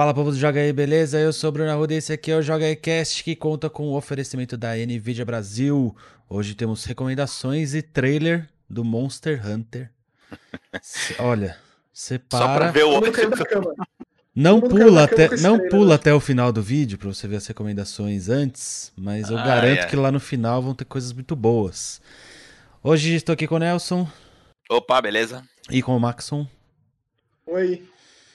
[0.00, 1.18] Fala povo do Joga aí, beleza?
[1.20, 3.68] Eu sou o Bruno Arruda e esse aqui é o Joga aí Cast que conta
[3.68, 5.94] com o oferecimento da Nvidia Brasil.
[6.26, 9.90] Hoje temos recomendações e trailer do Monster Hunter.
[11.20, 11.54] Olha,
[11.92, 12.98] você Só pra para, ver o.
[13.12, 13.74] Cama.
[14.34, 18.30] não pula até, não pula até o final do vídeo pra você ver as recomendações
[18.30, 19.86] antes, mas eu Ai, garanto ai.
[19.90, 22.00] que lá no final vão ter coisas muito boas.
[22.82, 24.08] Hoje estou aqui com o Nelson
[24.70, 25.44] Opa, beleza?
[25.70, 26.46] e com o Maxon.
[27.44, 27.86] Oi.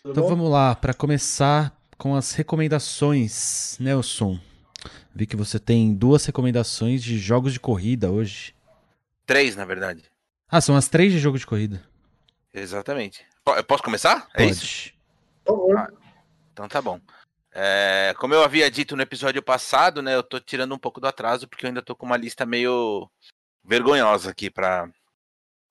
[0.05, 0.29] Tudo Então bom?
[0.29, 4.39] vamos lá, para começar com as recomendações, Nelson.
[5.15, 8.53] Vi que você tem duas recomendações de jogos de corrida hoje.
[9.25, 10.03] Três, na verdade.
[10.47, 11.83] Ah, são as três de jogo de corrida.
[12.53, 13.25] Exatamente.
[13.47, 14.27] Eu posso começar?
[14.35, 14.61] É isso?
[14.61, 14.95] Pode.
[15.43, 15.77] Por favor.
[15.79, 15.91] Ah.
[16.53, 16.99] Então tá bom.
[17.51, 20.13] É, como eu havia dito no episódio passado, né?
[20.13, 23.09] Eu tô tirando um pouco do atraso, porque eu ainda tô com uma lista meio
[23.63, 24.87] vergonhosa aqui pra,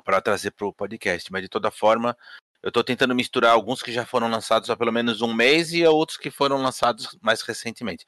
[0.05, 1.30] pra trazer pro podcast.
[1.30, 2.16] Mas de toda forma,
[2.64, 5.84] eu tô tentando misturar alguns que já foram lançados há pelo menos um mês e
[5.84, 8.06] outros que foram lançados mais recentemente.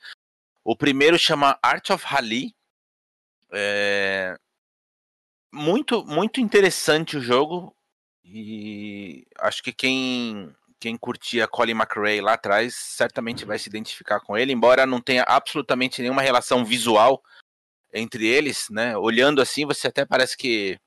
[0.64, 2.56] O primeiro chama Art of Rally.
[3.52, 4.34] É,
[5.52, 7.76] muito, muito interessante o jogo.
[8.24, 14.38] E acho que quem, quem curtia Colin McRae lá atrás certamente vai se identificar com
[14.38, 17.22] ele, embora não tenha absolutamente nenhuma relação visual
[17.92, 18.96] entre eles, né?
[18.96, 20.78] Olhando assim, você até parece que,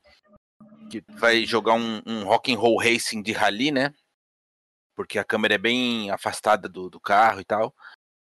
[0.89, 3.93] que vai jogar um, um rock and roll racing de rally, né?
[4.95, 7.73] Porque a câmera é bem afastada do, do carro e tal.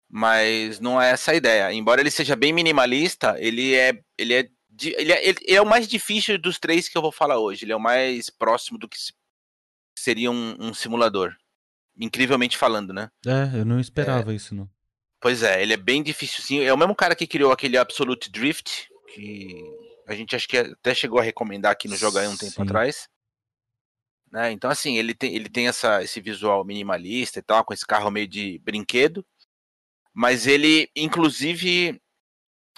[0.08, 1.72] Mas não é essa a ideia.
[1.72, 4.48] Embora ele seja bem minimalista, ele é, ele é
[4.94, 7.64] ele é, ele é o mais difícil dos três que eu vou falar hoje.
[7.64, 9.12] Ele é o mais próximo do que se-
[9.98, 11.34] seria um, um simulador.
[11.98, 13.10] Incrivelmente falando, né?
[13.26, 14.68] É, eu não esperava isso, não.
[15.20, 16.60] Pois é, ele é bem difícil sim.
[16.60, 19.62] É o mesmo cara que criou aquele Absolute Drift, que
[20.06, 22.62] a gente acho que até chegou a recomendar aqui no Joga aí um tempo Sim.
[22.62, 23.08] atrás.
[24.30, 24.50] Né?
[24.50, 28.10] Então, assim, ele tem, ele tem essa, esse visual minimalista e tal, com esse carro
[28.10, 29.24] meio de brinquedo.
[30.14, 32.00] Mas ele, inclusive,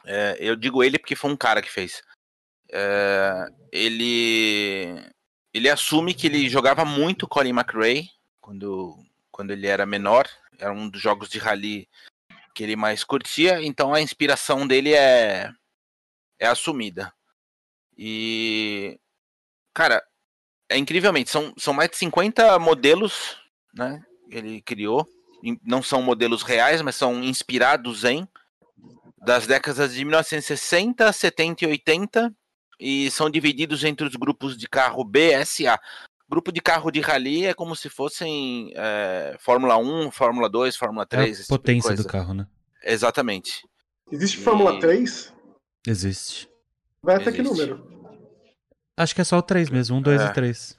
[0.05, 2.02] é, eu digo ele porque foi um cara que fez.
[2.73, 5.01] É, ele,
[5.52, 8.08] ele assume que ele jogava muito Colin McRae
[8.41, 8.98] quando,
[9.30, 10.29] quando ele era menor.
[10.58, 11.89] Era um dos jogos de rally
[12.55, 15.51] que ele mais curtia, então a inspiração dele é,
[16.39, 17.12] é assumida.
[17.96, 18.98] E,
[19.72, 20.02] cara,
[20.68, 23.36] é incrivelmente, são, são mais de 50 modelos,
[23.74, 25.06] né, que ele criou.
[25.62, 28.27] Não são modelos reais, mas são inspirados em
[29.18, 32.34] das décadas de 1960, 70 e 80
[32.80, 35.78] e são divididos entre os grupos de carro B, S, A.
[36.28, 41.05] Grupo de carro de rally é como se fossem é, Fórmula 1, Fórmula 2, Fórmula
[41.05, 42.02] É 3, a esse tipo potência coisa.
[42.02, 42.46] do carro, né?
[42.83, 43.62] Exatamente.
[44.11, 45.33] Existe E- Fórmula 3?
[45.86, 46.48] Existe.
[47.02, 47.67] Vai até que Existe.
[47.67, 47.95] número?
[48.96, 50.27] Acho que é só o 3 mesmo, um, dois É.
[50.27, 50.78] e três.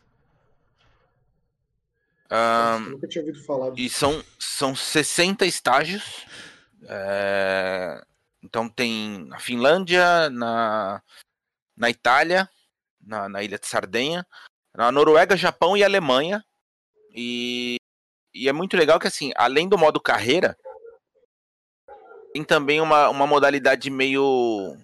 [2.29, 3.73] Ahn, Nunca tinha ouvido falar.
[3.77, 6.25] E são, são 60 estágios.
[6.87, 8.01] É,
[8.43, 11.01] Então tem na Finlândia, na,
[11.77, 12.49] na Itália,
[13.01, 14.25] na, na ilha de Sardenha,
[14.75, 16.43] na Noruega, Japão e Alemanha.
[17.15, 17.77] E,
[18.33, 20.57] e é muito legal que assim, além do modo carreira,
[22.33, 24.77] tem também uma, uma modalidade meio.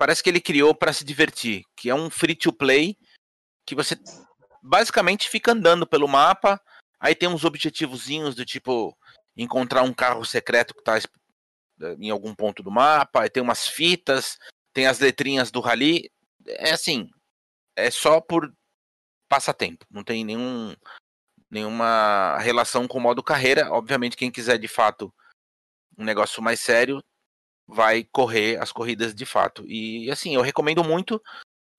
[0.00, 2.96] Parece que ele criou para se divertir, que é um free to play
[3.66, 3.94] que você
[4.62, 6.58] basicamente fica andando pelo mapa.
[6.98, 8.96] Aí tem uns objetivozinhos do tipo
[9.36, 11.06] encontrar um carro secreto que tá es-
[11.98, 14.38] em algum ponto do mapa, aí tem umas fitas,
[14.72, 16.10] tem as letrinhas do rally.
[16.46, 17.10] É assim,
[17.76, 18.50] é só por
[19.28, 20.74] passatempo, não tem nenhum
[21.50, 23.70] nenhuma relação com o modo carreira.
[23.70, 25.12] Obviamente, quem quiser de fato
[25.98, 27.02] um negócio mais sério
[27.72, 29.64] vai correr as corridas de fato.
[29.66, 31.22] E assim, eu recomendo muito.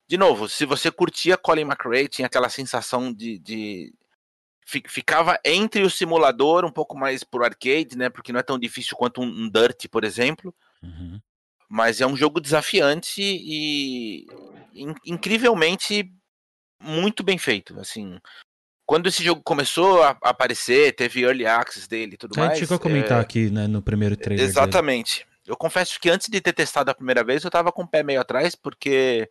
[0.08, 3.94] De novo, se você curtia Colin McRae, tinha aquela sensação de, de
[4.66, 8.10] fi- ficava entre o simulador, um pouco mais pro arcade, né?
[8.10, 10.54] Porque não é tão difícil quanto um, um Dirt, por exemplo.
[10.82, 11.20] Uhum.
[11.68, 14.26] Mas é um jogo desafiante e
[14.74, 16.12] in- incrivelmente
[16.82, 17.78] muito bem feito.
[17.80, 18.18] Assim,
[18.84, 22.50] quando esse jogo começou a a aparecer, teve early access dele e tudo A mais.
[22.58, 24.46] gente chegou a comentar é, aqui né, no primeiro trailer.
[24.66, 24.72] dele.
[25.46, 28.02] Eu confesso que antes de ter testado a primeira vez, eu tava com o pé
[28.02, 29.30] meio atrás, porque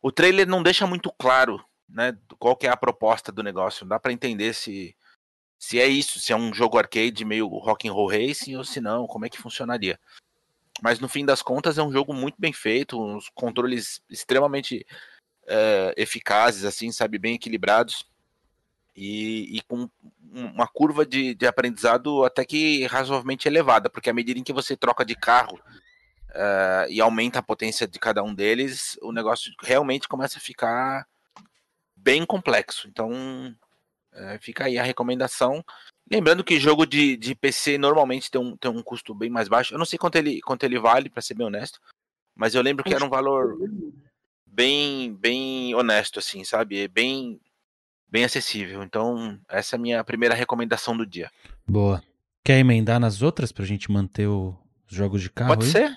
[0.00, 3.84] o trailer não deixa muito claro, né, qual que é a proposta do negócio.
[3.84, 4.96] Não dá pra entender se
[5.58, 8.82] se é isso, se é um jogo arcade meio rock and roll racing ou se
[8.82, 9.98] não, como é que funcionaria.
[10.82, 14.84] Mas no fim das contas é um jogo muito bem feito, uns controles extremamente
[15.46, 18.04] eh, eficazes, assim, sabe, bem equilibrados
[18.96, 19.88] e, e com
[20.32, 24.76] uma curva de, de aprendizado até que razoavelmente elevada, porque à medida em que você
[24.76, 25.60] troca de carro
[26.30, 31.06] eh, e aumenta a potência de cada um deles, o negócio realmente começa a ficar
[31.96, 32.88] bem complexo.
[32.88, 33.54] Então
[34.14, 35.64] É, fica aí a recomendação.
[36.10, 39.74] Lembrando que jogo de, de PC normalmente tem um, tem um custo bem mais baixo.
[39.74, 41.80] Eu não sei quanto ele, quanto ele vale, para ser bem honesto.
[42.34, 43.58] Mas eu lembro que era um valor
[44.46, 46.86] bem, bem honesto, assim, sabe?
[46.88, 47.40] Bem,
[48.14, 48.84] bem acessível.
[48.84, 51.28] Então, essa é a minha primeira recomendação do dia.
[51.66, 52.00] Boa.
[52.44, 54.54] Quer emendar nas outras pra gente manter os
[54.86, 55.48] jogos de carro?
[55.48, 55.72] Pode aí?
[55.72, 55.96] ser?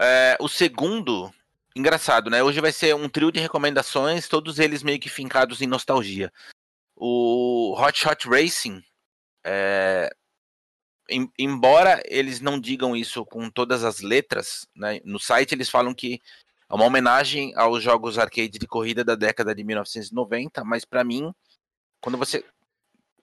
[0.00, 1.30] É, o segundo,
[1.76, 2.42] engraçado, né?
[2.42, 6.32] Hoje vai ser um trio de recomendações, todos eles meio que fincados em nostalgia.
[6.96, 8.82] O Hot Shot Racing,
[9.44, 10.10] é,
[11.10, 14.98] em- embora eles não digam isso com todas as letras, né?
[15.04, 16.22] No site eles falam que
[16.68, 21.32] é uma homenagem aos jogos arcade de corrida da década de 1990, mas pra mim,
[22.00, 22.44] quando você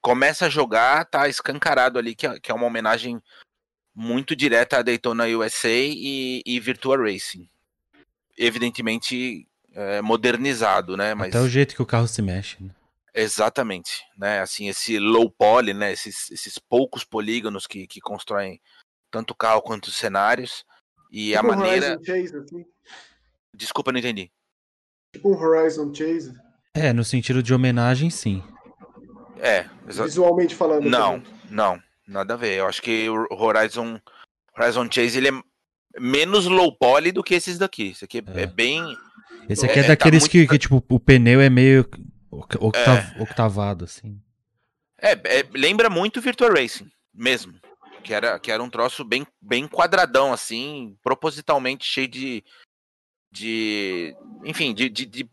[0.02, 3.22] começa a jogar, tá escancarado ali que é, que é uma homenagem
[3.94, 7.50] muito direta a Daytona USA e, e Virtua Racing.
[8.38, 11.14] Evidentemente é, modernizado, né?
[11.14, 12.64] Mas Até o jeito que o carro se mexe.
[12.64, 12.72] né?
[13.14, 14.40] exatamente, né?
[14.40, 15.92] Assim, esse low poly, né?
[15.92, 18.62] Esses, esses poucos polígonos que, que constroem
[19.10, 20.66] tanto o carro quanto os cenários.
[21.12, 22.00] E a Tipo um maneira.
[22.04, 22.66] Chase, assim.
[23.56, 24.32] Desculpa, não entendi.
[25.14, 26.34] Tipo um Horizon Chase.
[26.74, 28.42] É, no sentido de homenagem, sim.
[29.40, 30.90] É, exa- Visualmente falando.
[30.90, 31.40] Não, também.
[31.50, 32.60] não, nada a ver.
[32.60, 34.00] Eu acho que o Horizon,
[34.58, 35.42] Horizon Chase ele é
[36.00, 37.90] menos low poly do que esses daqui.
[37.90, 38.44] Esse aqui é, É.
[38.44, 38.98] é bem.
[39.50, 41.82] Esse aqui é, É, tá daqueles muito- que, que, tipo, o pneu é meio
[42.30, 44.22] oct- octav- octavado, assim.
[45.00, 47.54] É, é, lembra muito Virtua Racing, mesmo.
[48.04, 52.44] Que era, que era um troço bem, bem quadradão, assim, propositalmente cheio de.
[53.32, 55.30] De enfim, de, de, de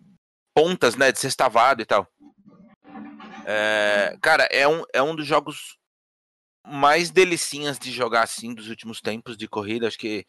[0.55, 1.13] pontas, né?
[1.13, 2.07] De sextavado e tal.
[3.47, 5.79] É, cara, é um, é um dos jogos
[6.67, 9.87] mais delicinhas de jogar assim dos últimos tempos de corrida.
[9.87, 10.27] Acho que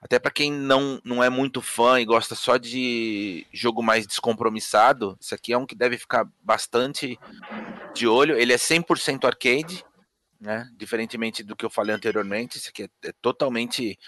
[0.00, 5.16] até pra quem não, não é muito fã e gosta só de jogo mais descompromissado,
[5.20, 7.18] isso aqui é um que deve ficar bastante
[7.94, 8.38] de olho.
[8.38, 9.84] Ele é 100% arcade,
[10.40, 10.70] né?
[10.76, 13.98] Diferentemente do que eu falei anteriormente, isso aqui é, é totalmente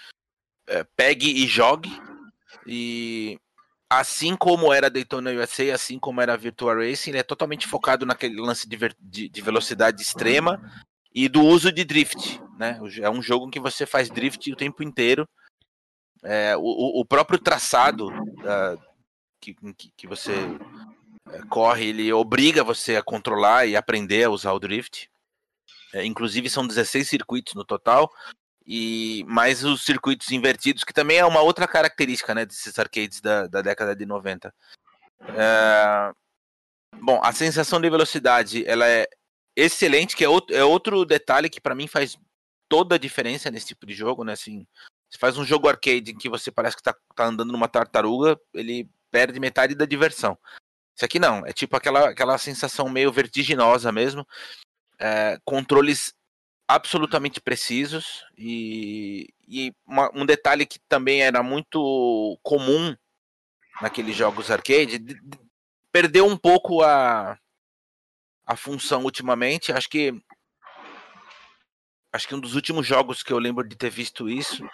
[0.67, 1.91] é, pegue e jogue.
[2.65, 3.37] E
[3.89, 8.39] assim como era Daytona USA, assim como era Virtua Racing, ele é totalmente focado naquele
[8.39, 10.61] lance de, de- de velocidade extrema
[11.13, 12.79] e do uso de drift, né?
[13.01, 15.27] É um jogo em que você faz drift o tempo inteiro.
[16.23, 18.09] É, o- o, próprio traçado
[18.45, 18.77] ah,
[19.41, 19.55] que,
[19.97, 20.33] que, você
[21.31, 25.09] é, corre, ele obriga você a controlar e aprender a usar o drift.
[25.93, 28.09] É, inclusive são 16 circuitos no total.
[28.65, 33.47] E mais os circuitos invertidos, que também é uma outra característica né, desses arcades da,
[33.47, 34.53] da década de 90.
[35.29, 36.11] É,
[36.99, 39.07] Bom, a sensação de velocidade ela é
[39.55, 42.17] excelente, que é outro, é outro detalhe que para mim faz
[42.69, 44.33] toda a diferença nesse tipo de jogo, né?
[44.33, 44.67] Assim,
[45.09, 48.39] você faz um jogo arcade em que você parece que tá, tá andando numa tartaruga,
[48.53, 50.37] ele perde metade da diversão.
[50.95, 54.25] Isso aqui não, é tipo aquela, aquela sensação meio vertiginosa mesmo.
[54.99, 56.13] É, controles
[56.75, 62.95] absolutamente precisos e, e uma- um detalhe que também era muito comum
[63.81, 65.39] naqueles jogos arcade, de- de-
[65.91, 67.37] perdeu um pouco a,
[68.45, 69.71] a função ultimamente.
[69.71, 70.13] Acho que
[72.13, 74.65] acho que um dos últimos jogos que eu lembro de ter visto isso,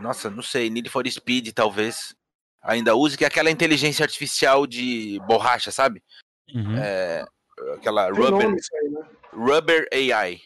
[0.00, 2.14] nossa, não sei, Need for Speed talvez
[2.62, 6.02] ainda use, que é aquela inteligência artificial de borracha, sabe?
[6.54, 6.76] Uhum.
[6.76, 7.24] É,
[7.74, 8.56] aquela Tem Rubber, nome
[8.90, 9.08] né?
[9.32, 10.40] Rubber AI.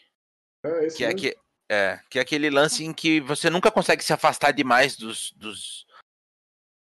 [0.63, 1.37] É, Que é, que,
[1.69, 5.87] é, que é aquele lance em que você nunca consegue se afastar demais dos, dos,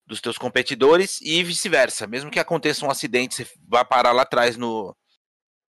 [0.06, 2.08] dos teus competidores e vice-versa.
[2.08, 4.96] Mesmo que aconteça um acidente, você vá parar lá atrás no,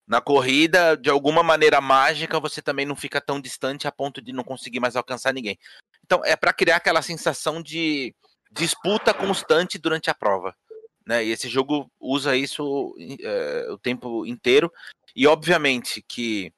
[0.07, 4.33] na corrida, de alguma maneira mágica, você também não fica tão distante a ponto de
[4.33, 5.57] não conseguir mais alcançar ninguém.
[6.03, 8.13] Então, é para criar aquela sensação de
[8.51, 10.55] disputa constante durante a prova.
[11.05, 11.25] Né?
[11.25, 14.71] E esse jogo usa isso é, o tempo inteiro.
[15.15, 16.51] E, obviamente, que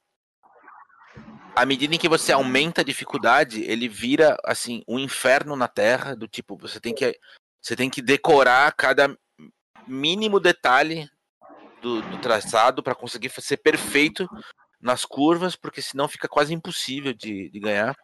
[1.56, 6.16] à medida em que você aumenta a dificuldade, ele vira assim um inferno na Terra,
[6.16, 7.18] do tipo, você tem que
[7.62, 9.18] você tem que decorar cada
[9.88, 11.10] mínimo detalhe
[11.82, 14.28] do, do traçado para conseguir ser perfeito
[14.80, 17.96] nas curvas, porque senão fica quase impossível de, de ganhar.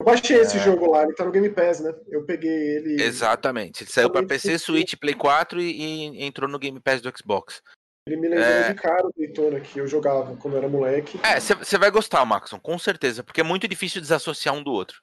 [0.00, 0.64] Eu baixei esse É.
[0.64, 1.94] jogo lá, ele tá no Game Pass, né?
[2.08, 3.02] Eu peguei ele.
[3.02, 3.84] Exatamente.
[3.84, 7.62] Ele saiu para PC, Switch, Play 4 e, e entrou no Game Pass do Xbox.
[8.10, 8.68] Ele me lembrou É.
[8.72, 11.20] de cara o Daytona que eu jogava quando eu era moleque.
[11.22, 15.00] É, você vai gostar, Maxon, com certeza, porque é muito difícil desassociar um do outro.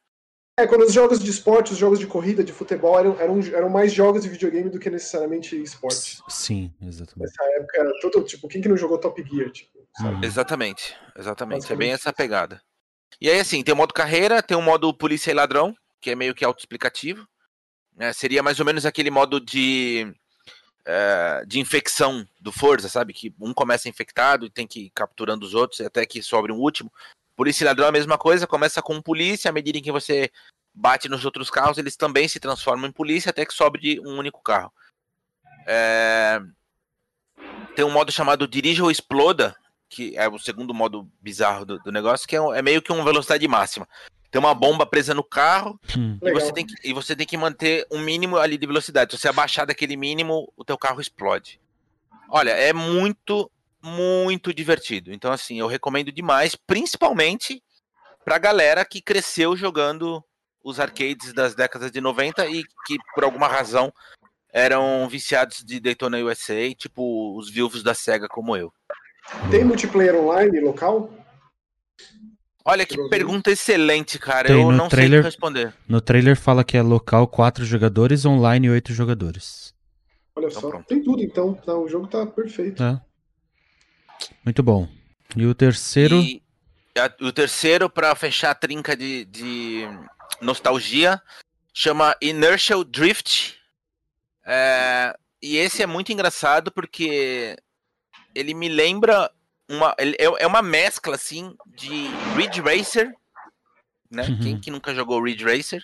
[0.59, 3.69] É, quando os jogos de esporte, os jogos de corrida, de futebol, eram, eram, eram
[3.69, 6.17] mais jogos de videogame do que necessariamente esporte.
[6.27, 7.19] Sim, exatamente.
[7.31, 10.15] Nessa época era todo, tipo, quem que não jogou Top Gear, tipo, sabe?
[10.15, 10.23] Uhum.
[10.23, 11.71] Exatamente, exatamente.
[11.71, 12.59] É bem essa pegada.
[13.21, 16.15] E aí, assim, tem o modo carreira, tem o modo polícia e ladrão, que é
[16.15, 17.25] meio que autoexplicativo.
[17.95, 18.11] né?
[18.13, 20.11] Seria mais ou menos aquele modo de
[20.89, 23.13] é, de infecção do Forza, sabe?
[23.13, 26.57] Que um começa infectado e tem que ir capturando os outros até que sobre um
[26.57, 26.91] último.
[27.35, 30.31] Polícia e ladrão é a mesma coisa, começa com polícia, à medida em que você
[30.73, 34.41] bate nos outros carros, eles também se transformam em polícia até que sobre um único
[34.41, 34.71] carro.
[35.67, 36.39] É...
[37.75, 39.55] Tem um modo chamado Dirija ou Exploda,
[39.89, 43.03] que é o segundo modo bizarro do, do negócio, que é, é, meio que uma
[43.03, 43.87] velocidade máxima.
[44.37, 46.19] Tem uma bomba presa no carro hum.
[46.21, 49.11] e, você tem que, e você tem que manter um mínimo ali de velocidade.
[49.11, 51.59] Se você abaixar daquele mínimo, o teu carro explode.
[52.29, 53.49] Olha, é muito,
[53.81, 55.11] muito divertido.
[55.11, 57.63] Então, assim, eu recomendo demais, principalmente
[58.23, 60.23] pra galera que cresceu jogando
[60.63, 63.91] os arcades das décadas de 90 e que, por alguma razão,
[64.53, 68.71] eram viciados de Daytona USA, tipo os vivos da SEGA como eu.
[69.49, 71.09] Tem multiplayer online local?
[72.69, 74.49] Olha que pergunta excelente, cara.
[74.49, 75.73] Tem, eu não trailer, sei responder.
[75.87, 79.73] No trailer fala que é local 4 jogadores, online 8 jogadores.
[80.35, 80.85] Olha então, só, pronto.
[80.85, 81.53] tem tudo então.
[81.53, 82.83] Tá, o jogo tá perfeito.
[82.83, 82.99] É.
[84.43, 84.85] Muito bom.
[85.33, 86.17] E o terceiro?
[86.17, 86.41] E
[86.99, 89.87] a, o terceiro, para fechar a trinca de, de
[90.41, 91.21] nostalgia,
[91.73, 93.55] chama Inertial Drift.
[94.45, 97.55] É, e esse é muito engraçado porque
[98.35, 99.31] ele me lembra
[99.69, 99.95] uma.
[99.97, 103.13] É, é uma mescla, assim, de Ridge Racer,
[104.09, 104.23] né?
[104.23, 104.39] Uhum.
[104.39, 105.83] Quem que nunca jogou Ridge Racer?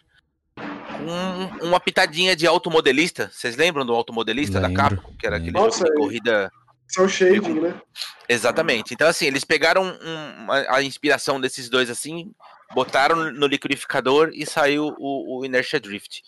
[0.56, 3.30] Com uma pitadinha de automodelista.
[3.32, 4.76] Vocês lembram do automodelista Lembro.
[4.76, 5.14] da Capcom?
[5.18, 6.52] Que era aquele Nossa, jogo de corrida.
[6.88, 7.82] São shading, né?
[8.30, 8.94] Exatamente.
[8.94, 12.32] Então, assim, eles pegaram um, a inspiração desses dois, assim,
[12.74, 16.22] botaram no liquidificador e saiu o, o Inertia Drift.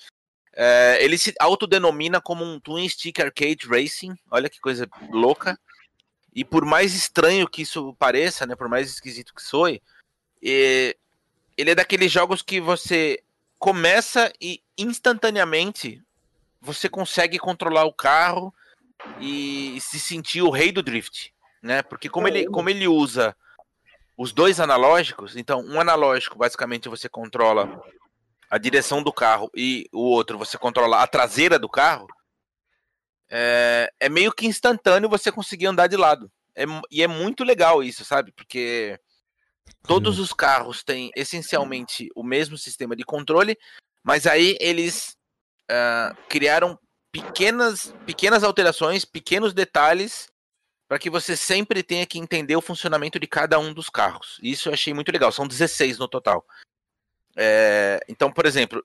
[0.56, 4.16] É, ele se autodenomina como um Twin Stick Arcade Racing.
[4.32, 5.60] Olha que coisa louca.
[6.36, 9.82] E por mais estranho que isso pareça, né, por mais esquisito que soe,
[10.44, 10.96] é,
[11.58, 13.24] ele é daqueles jogos que você
[13.58, 16.04] começa e instantaneamente
[16.60, 18.54] você consegue controlar o carro
[19.20, 21.82] e se sentir o rei do drift, né?
[21.82, 23.36] Porque como ele, como ele usa
[24.18, 27.82] os dois analógicos, então um analógico basicamente você controla
[28.50, 32.08] a direção do carro e o outro você controla a traseira do carro,
[33.30, 36.32] é, é meio que instantâneo você conseguir andar de lado.
[36.56, 38.32] É, e é muito legal isso, sabe?
[38.32, 39.00] Porque
[39.84, 43.58] todos os carros têm essencialmente o mesmo sistema de controle,
[44.04, 45.18] mas aí eles
[45.70, 46.80] uh, criaram
[47.12, 50.28] pequenas, pequenas alterações, pequenos detalhes
[50.88, 54.38] para que você sempre tenha que entender o funcionamento de cada um dos carros.
[54.42, 55.32] Isso eu achei muito legal.
[55.32, 56.46] São 16 no total.
[57.36, 58.84] É, então, por exemplo,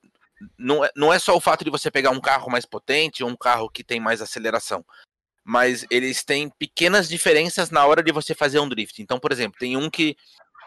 [0.58, 3.30] não é, não é só o fato de você pegar um carro mais potente ou
[3.30, 4.84] um carro que tem mais aceleração,
[5.44, 9.00] mas eles têm pequenas diferenças na hora de você fazer um drift.
[9.02, 10.16] Então, por exemplo, tem um que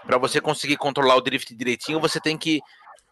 [0.06, 2.62] para você conseguir controlar o drift direitinho, você tem que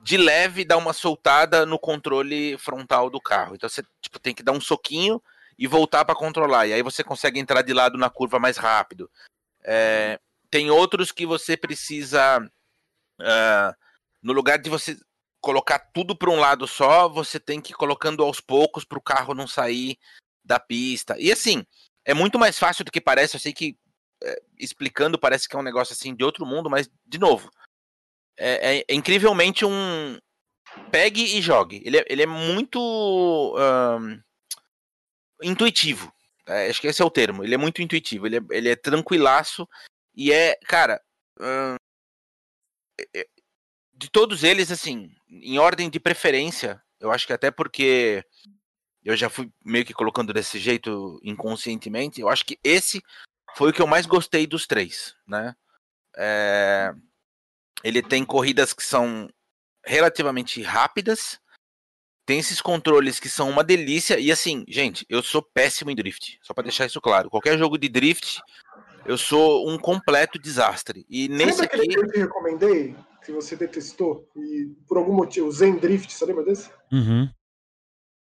[0.03, 3.55] de leve dar uma soltada no controle frontal do carro.
[3.55, 5.21] Então você tipo, tem que dar um soquinho
[5.57, 6.67] e voltar para controlar.
[6.67, 9.09] E aí você consegue entrar de lado na curva mais rápido.
[9.63, 13.75] É, tem outros que você precisa, uh,
[14.21, 14.97] no lugar de você
[15.41, 19.01] colocar tudo para um lado só, você tem que ir colocando aos poucos para o
[19.01, 19.97] carro não sair
[20.43, 21.15] da pista.
[21.19, 21.65] E assim,
[22.05, 23.35] é muito mais fácil do que parece.
[23.35, 23.77] Eu sei que
[24.23, 27.49] é, explicando parece que é um negócio assim de outro mundo, mas de novo,
[28.37, 30.17] é, é, é incrivelmente um
[30.91, 31.81] pegue e jogue.
[31.83, 34.21] Ele é, ele é muito um,
[35.41, 36.13] intuitivo.
[36.47, 37.43] É, acho que esse é o termo.
[37.43, 38.27] Ele é muito intuitivo.
[38.27, 39.67] Ele é, ele é tranquilaço
[40.15, 41.01] e é, cara.
[41.39, 41.75] Hum,
[44.01, 48.25] de todos eles, assim, em ordem de preferência, eu acho que até porque
[49.05, 52.99] eu já fui meio que colocando desse jeito inconscientemente, eu acho que esse
[53.55, 55.55] foi o que eu mais gostei dos três, né?
[56.17, 56.91] É...
[57.83, 59.29] Ele tem corridas que são
[59.85, 61.39] relativamente rápidas,
[62.25, 66.39] tem esses controles que são uma delícia, e assim, gente, eu sou péssimo em drift,
[66.41, 67.29] só para deixar isso claro.
[67.29, 68.41] Qualquer jogo de drift,
[69.05, 71.05] eu sou um completo desastre.
[71.07, 71.87] E nesse aqui.
[71.87, 72.95] que eu te recomendei?
[73.23, 76.69] Que você detestou e por algum motivo, o Zen Drift, você lembra desse?
[76.91, 77.29] Uhum.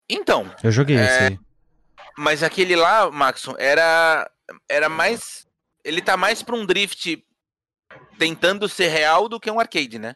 [0.09, 0.51] Então.
[0.63, 1.05] Eu joguei é...
[1.05, 1.39] esse aí.
[2.17, 4.29] Mas aquele lá, Maxon, era
[4.67, 5.47] era mais
[5.83, 7.23] ele tá mais para um drift
[8.17, 10.15] tentando ser real do que um arcade, né?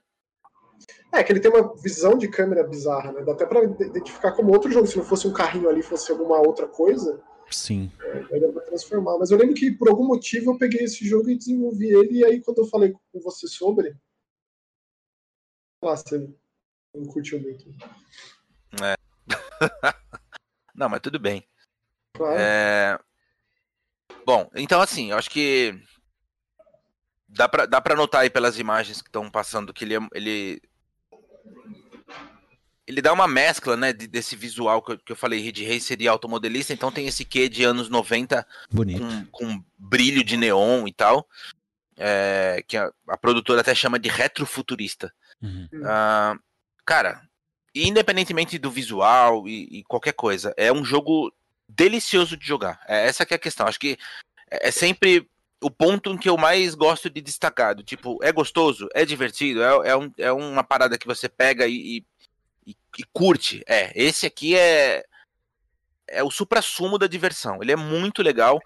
[1.12, 3.22] É, que ele tem uma visão de câmera bizarra, né?
[3.22, 4.88] Dá até pra identificar como outro jogo.
[4.88, 7.22] Se não fosse um carrinho ali, fosse alguma outra coisa.
[7.52, 7.92] Sim.
[8.32, 9.18] É, dá pra transformar.
[9.20, 12.20] Mas eu lembro que por algum motivo eu peguei esse jogo e desenvolvi ele.
[12.20, 13.96] E aí, quando eu falei com você sobre,
[15.84, 16.18] nossa,
[16.94, 17.66] não curtiu muito.
[18.82, 18.96] É.
[20.74, 21.46] não, mas tudo bem.
[22.14, 22.38] Claro.
[22.40, 23.00] É...
[24.26, 25.78] Bom, então assim, eu acho que
[27.28, 30.62] dá pra, dá pra notar aí pelas imagens que estão passando que ele, é, ele
[32.86, 36.02] ele dá uma mescla, né, de, desse visual que eu, que eu falei, Ridge Racer
[36.02, 39.02] e automodelista, então tem esse quê de anos 90 Bonito.
[39.32, 41.28] com, com brilho de neon e tal,
[41.98, 45.14] é, que a, a produtora até chama de retrofuturista.
[45.44, 45.68] Uhum.
[45.86, 46.36] Ah,
[46.86, 47.22] cara,
[47.76, 51.34] independentemente do visual e, e qualquer coisa, é um jogo
[51.68, 52.80] delicioso de jogar.
[52.88, 53.68] É essa que é a questão.
[53.68, 53.98] Acho que
[54.50, 55.28] é é sempre
[55.62, 57.74] o ponto em que eu mais gosto de destacar.
[57.76, 61.66] do Tipo, é gostoso, é divertido, é, é, um- é uma parada que você pega
[61.68, 62.06] e, e-
[62.68, 63.64] e- e curte.
[63.68, 65.04] É, esse aqui é
[66.08, 67.60] é o supra-sumo da diversão.
[67.62, 68.62] Ele é muito legal.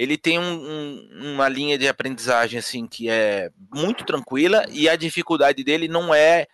[0.00, 4.96] Ele tem um- um- uma linha de aprendizagem assim que é muito tranquila e a
[4.96, 6.46] dificuldade dele não é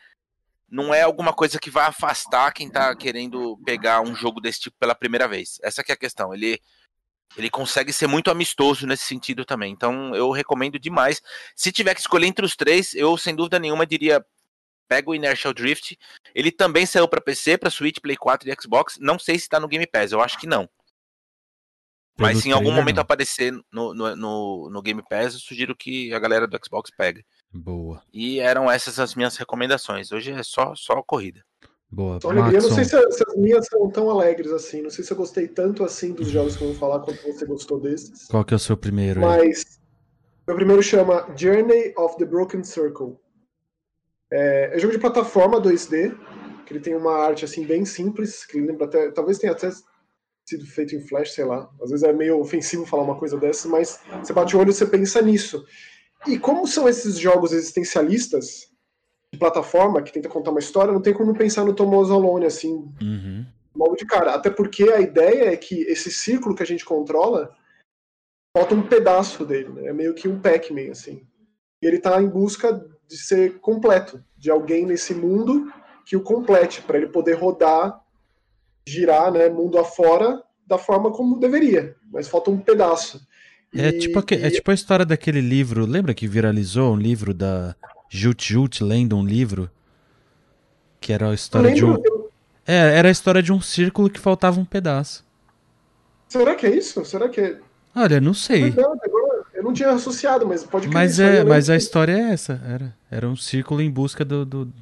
[0.68, 4.76] não é alguma coisa que vai afastar quem tá querendo pegar um jogo desse tipo
[4.80, 5.60] pela primeira vez.
[5.62, 6.34] Essa é a questão.
[6.34, 6.60] Ele
[7.36, 9.72] ele consegue ser muito amistoso nesse sentido também.
[9.72, 11.22] Então eu recomendo demais.
[11.54, 14.26] Se tiver que escolher entre os três, eu sem dúvida nenhuma diria
[14.88, 15.96] pega o Inertial Drift.
[16.34, 18.98] Ele também saiu para PC, para Switch, Play 4 e Xbox.
[18.98, 20.68] Não sei se tá no Game Pass, eu acho que não.
[22.18, 23.02] Mas se em algum momento não.
[23.02, 27.24] aparecer no, no, no, no Game Pass, eu sugiro que a galera do Xbox pegue.
[27.52, 30.12] Boa, E eram essas as minhas recomendações.
[30.12, 31.42] Hoje é só, só corrida.
[31.90, 32.18] boa.
[32.24, 32.58] Alegria.
[32.58, 34.82] Eu não sei se, se as minhas são tão alegres assim.
[34.82, 37.44] Não sei se eu gostei tanto assim dos jogos que eu vou falar quanto você
[37.44, 38.26] gostou desses.
[38.28, 39.48] qual que é o seu primeiro aí?
[39.48, 39.78] Mas
[40.46, 43.18] meu primeiro chama Journey of the Broken Circle.
[44.32, 46.16] É, é jogo de plataforma 2D,
[46.64, 49.70] que ele tem uma arte assim bem simples, que lembra até, talvez tenha até
[50.48, 51.68] sido feito em Flash, sei lá.
[51.82, 54.74] Às vezes é meio ofensivo falar uma coisa dessa, mas você bate o olho e
[54.74, 55.66] você pensa nisso.
[56.26, 58.70] E como são esses jogos existencialistas
[59.32, 62.88] de plataforma que tenta contar uma história, não tem como pensar no Thomas Alone assim,
[63.02, 63.44] Uhum.
[63.74, 64.34] logo de cara.
[64.34, 67.54] Até porque a ideia é que esse círculo que a gente controla
[68.56, 69.88] falta um pedaço dele, né?
[69.88, 71.26] É meio que um Pac-Man, assim.
[71.82, 72.72] E ele tá em busca
[73.06, 75.70] de ser completo, de alguém nesse mundo
[76.06, 78.00] que o complete, para ele poder rodar,
[78.90, 81.96] girar, né, mundo afora da forma como deveria.
[82.12, 83.26] Mas falta um pedaço.
[83.74, 87.34] É, E- tipo, é e- tipo a história daquele livro, lembra que viralizou um livro
[87.34, 87.74] da
[88.08, 89.68] Jut Jut lendo um livro?
[91.00, 91.94] Que era a história de um.
[91.94, 92.30] eu-
[92.66, 95.24] É, era a história de um círculo que faltava um pedaço.
[96.28, 97.04] será que é isso?
[97.04, 97.58] Será que é.
[97.94, 98.74] Olha, não sei.
[99.54, 102.60] Eu não tinha associado, mas pode Mas é, mas a história é essa.
[102.68, 104.72] Era, era um círculo em busca do, do-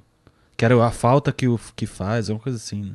[0.57, 2.83] que era a falta que o que faz, uma coisa assim.
[2.83, 2.93] Né?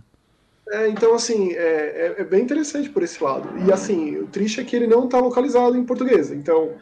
[0.72, 3.58] É, então, assim, é, é- é bem interessante por esse lado.
[3.68, 6.32] E, assim, o triste é que ele não está localizado em português.
[6.32, 6.78] Então,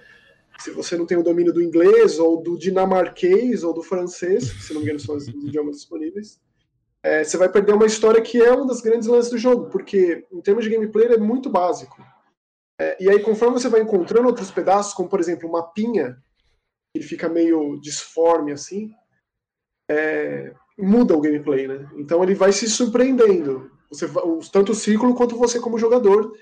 [0.59, 4.63] se você não tem o domínio do inglês, ou do dinamarquês, ou do francês, que,
[4.63, 6.39] se não me engano são os idiomas disponíveis,
[7.03, 10.25] é, você vai perder uma história que é um dos grandes lances do jogo, porque,
[10.31, 11.97] em termos de gameplay, ele é muito básico.
[12.79, 16.17] É, e aí, conforme você vai encontrando outros pedaços, como, por exemplo, uma pinha,
[16.95, 18.91] ele fica meio disforme, assim,
[19.89, 21.89] é, muda o gameplay, né?
[21.97, 23.71] Então ele vai se surpreendendo.
[23.89, 24.07] Você,
[24.51, 26.33] tanto o círculo quanto você como jogador.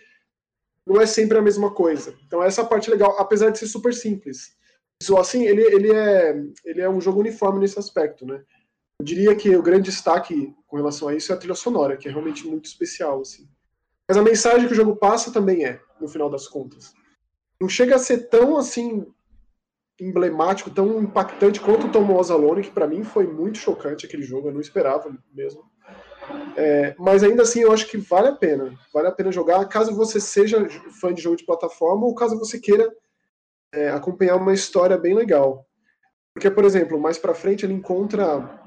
[0.85, 2.15] Não é sempre a mesma coisa.
[2.25, 4.55] Então essa é parte legal, apesar de ser super simples.
[5.01, 8.43] Isso, assim, ele, ele, é, ele é um jogo uniforme nesse aspecto, né?
[8.99, 12.07] Eu diria que o grande destaque com relação a isso é a trilha sonora, que
[12.07, 13.47] é realmente muito especial, assim.
[14.07, 16.93] Mas a mensagem que o jogo passa também é, no final das contas.
[17.59, 19.05] Não chega a ser tão, assim,
[19.99, 24.47] emblemático, tão impactante quanto o Thomas Alone, que para mim foi muito chocante aquele jogo,
[24.47, 25.63] eu não esperava mesmo.
[26.57, 28.73] É, mas ainda assim eu acho que vale a pena.
[28.93, 30.67] Vale a pena jogar, caso você seja
[30.99, 32.89] fã de jogo de plataforma ou caso você queira
[33.73, 35.65] é, acompanhar uma história bem legal.
[36.33, 38.61] Porque, por exemplo, mais pra frente ele encontra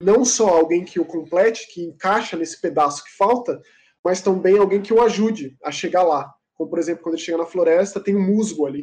[0.00, 3.60] não só alguém que o complete, que encaixa nesse pedaço que falta,
[4.04, 6.32] mas também alguém que o ajude a chegar lá.
[6.54, 8.82] Como, por exemplo, quando ele chega na floresta, tem um musgo ali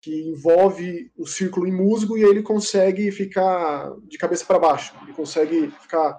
[0.00, 4.94] que envolve o círculo em musgo e ele consegue ficar de cabeça para baixo.
[5.02, 6.18] Ele consegue ficar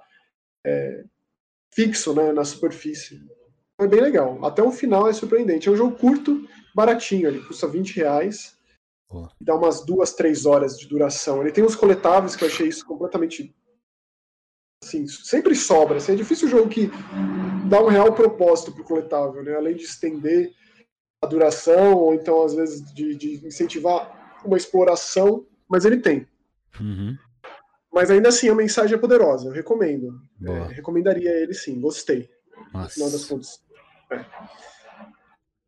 [0.65, 1.04] é,
[1.74, 3.21] fixo né, na superfície.
[3.80, 4.43] É bem legal.
[4.45, 5.67] Até o final é surpreendente.
[5.67, 7.28] É um jogo curto, baratinho.
[7.28, 8.58] Ele custa 20 reais.
[9.10, 9.28] Pô.
[9.39, 11.41] Dá umas duas, três horas de duração.
[11.41, 13.54] Ele tem uns coletáveis que eu achei isso completamente.
[14.84, 15.97] Assim, sempre sobra.
[15.97, 16.89] Assim, é difícil o jogo que
[17.67, 19.56] dá um real propósito pro coletável, né?
[19.56, 20.54] Além de estender
[21.24, 26.28] a duração, ou então, às vezes, de, de incentivar uma exploração, mas ele tem.
[26.80, 27.17] Uhum.
[27.93, 30.19] Mas ainda assim, a mensagem é poderosa, eu recomendo.
[30.45, 32.30] É, recomendaria ele sim, gostei.
[32.73, 33.27] No final das Nossa.
[33.30, 33.62] contas.
[34.12, 34.25] É.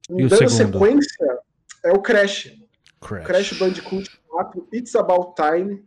[0.10, 1.40] E Dando sequência,
[1.84, 2.54] é o Crash.
[3.02, 3.26] Crash.
[3.26, 5.84] Crash Bandicoot 4, It's About Time.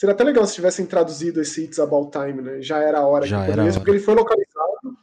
[0.00, 2.60] Seria até legal se tivessem traduzido esse It's About Time, né?
[2.60, 4.98] Já era a hora Já que era a poderia, porque ele foi localizado,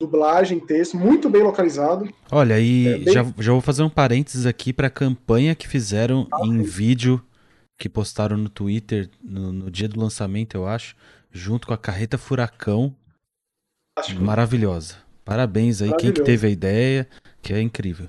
[0.00, 2.08] dublagem, texto, muito bem localizado.
[2.30, 6.26] Olha, e É bem- já, já vou fazer um parênteses aqui pra campanha que fizeram
[6.32, 7.22] Ah, em vídeo
[7.82, 10.94] que postaram no Twitter no, no dia do lançamento, eu acho,
[11.32, 12.94] junto com a carreta Furacão.
[13.98, 14.98] Acho Maravilhosa.
[15.24, 17.08] Parabéns aí quem que teve a ideia,
[17.42, 18.06] que é incrível.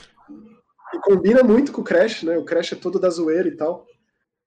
[0.94, 2.38] E combina muito com o Crash, né?
[2.38, 3.88] O Crash é todo da zoeira e tal.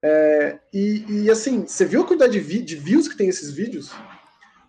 [0.01, 3.51] É, e, e, assim, você viu a quantidade de, vi de, views que tem esses
[3.51, 3.91] vídeos?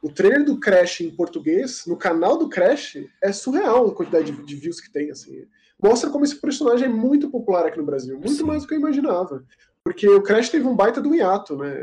[0.02, 4.42] O trailer do Crash em português, no canal do Crash, é surreal a quantidade de,
[4.42, 5.08] de views que tem.
[5.12, 5.46] Assim.
[5.80, 8.42] Mostra como esse personagem é muito popular aqui no Brasil, muito Sim.
[8.42, 9.44] mais do que eu imaginava.
[9.88, 11.74] Porque o Crash teve um baita do hiato, né?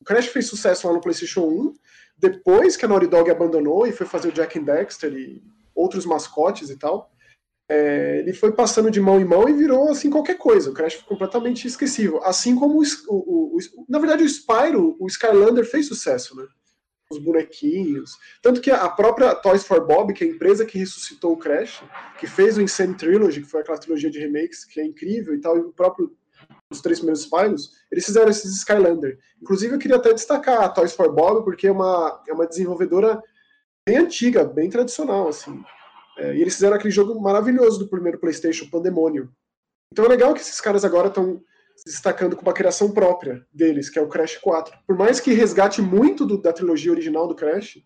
[0.00, 1.74] O Crash fez sucesso lá no PlayStation 1,
[2.18, 5.40] depois que a Naughty Dog abandonou e foi fazer o Jack and Dexter e
[5.72, 7.12] outros mascotes e tal.
[7.70, 10.70] É, ele foi passando de mão em mão e virou assim qualquer coisa.
[10.70, 12.20] O Crash foi completamente esquecível.
[12.24, 16.44] Assim como o, o, o, na verdade o Spyro, o Skylander fez sucesso, né?
[17.08, 18.18] Os bonequinhos.
[18.42, 21.84] Tanto que a própria Toys for Bob, que é a empresa que ressuscitou o Crash,
[22.18, 25.40] que fez o Insane Trilogy, que foi aquela trilogia de remakes que é incrível e
[25.40, 26.12] tal, e o próprio
[26.70, 29.18] os três primeiros Spyros, eles fizeram esses Skylander.
[29.40, 33.22] Inclusive eu queria até destacar a Toys for Bob, porque é uma, é uma desenvolvedora
[33.86, 35.62] bem antiga, bem tradicional, assim.
[36.18, 39.30] É, e eles fizeram aquele jogo maravilhoso do primeiro PlayStation, Pandemônio.
[39.92, 41.40] Então é legal que esses caras agora estão
[41.76, 44.76] se destacando com uma criação própria deles, que é o Crash 4.
[44.86, 47.78] Por mais que resgate muito do, da trilogia original do Crash,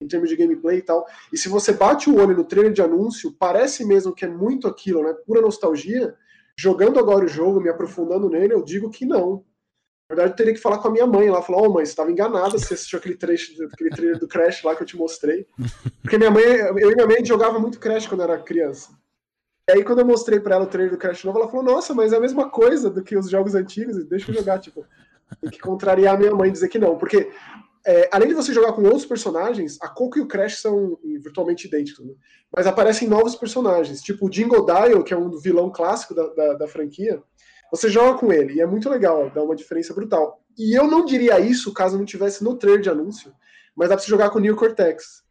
[0.00, 2.80] em termos de gameplay e tal, e se você bate o olho no trailer de
[2.80, 5.12] anúncio, parece mesmo que é muito aquilo, né?
[5.26, 6.14] Pura nostalgia.
[6.62, 9.46] Jogando agora o jogo, me aprofundando nele, eu digo que não.
[10.10, 11.26] Na verdade, eu teria que falar com a minha mãe.
[11.26, 14.28] Ela falou: Ô, oh, mãe, você estava enganada você assistiu aquele trecho, aquele trailer do
[14.28, 15.46] Crash lá que eu te mostrei.
[16.02, 18.90] Porque minha mãe, eu e minha mãe jogava muito Crash quando era criança.
[19.70, 21.94] E aí, quando eu mostrei pra ela o trailer do Crash novo, ela falou: Nossa,
[21.94, 24.58] mas é a mesma coisa do que os jogos antigos, deixa eu jogar.
[24.58, 24.84] Tipo,
[25.40, 26.98] tem que contrariar a minha mãe e dizer que não.
[26.98, 27.30] Porque,
[27.86, 31.66] é, além de você jogar com outros personagens, a Coco e o Crash são virtualmente
[31.66, 32.04] idênticos.
[32.04, 32.12] Né?
[32.54, 36.54] Mas aparecem novos personagens, tipo o Jingle Dial, que é um vilão clássico da, da,
[36.54, 37.22] da franquia
[37.70, 40.42] você joga com ele e é muito legal, dá uma diferença brutal.
[40.58, 43.32] E eu não diria isso caso não tivesse no trailer de anúncio,
[43.76, 45.22] mas dá pra você jogar com o Neo Cortex,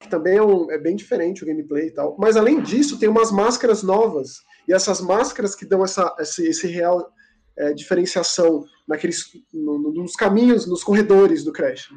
[0.00, 2.16] que também é, um, é, bem diferente o gameplay e tal.
[2.18, 6.66] Mas além disso, tem umas máscaras novas, e essas máscaras que dão essa, esse, esse
[6.66, 7.12] real
[7.58, 11.90] é, diferenciação naqueles, no, nos caminhos, nos corredores do Crash.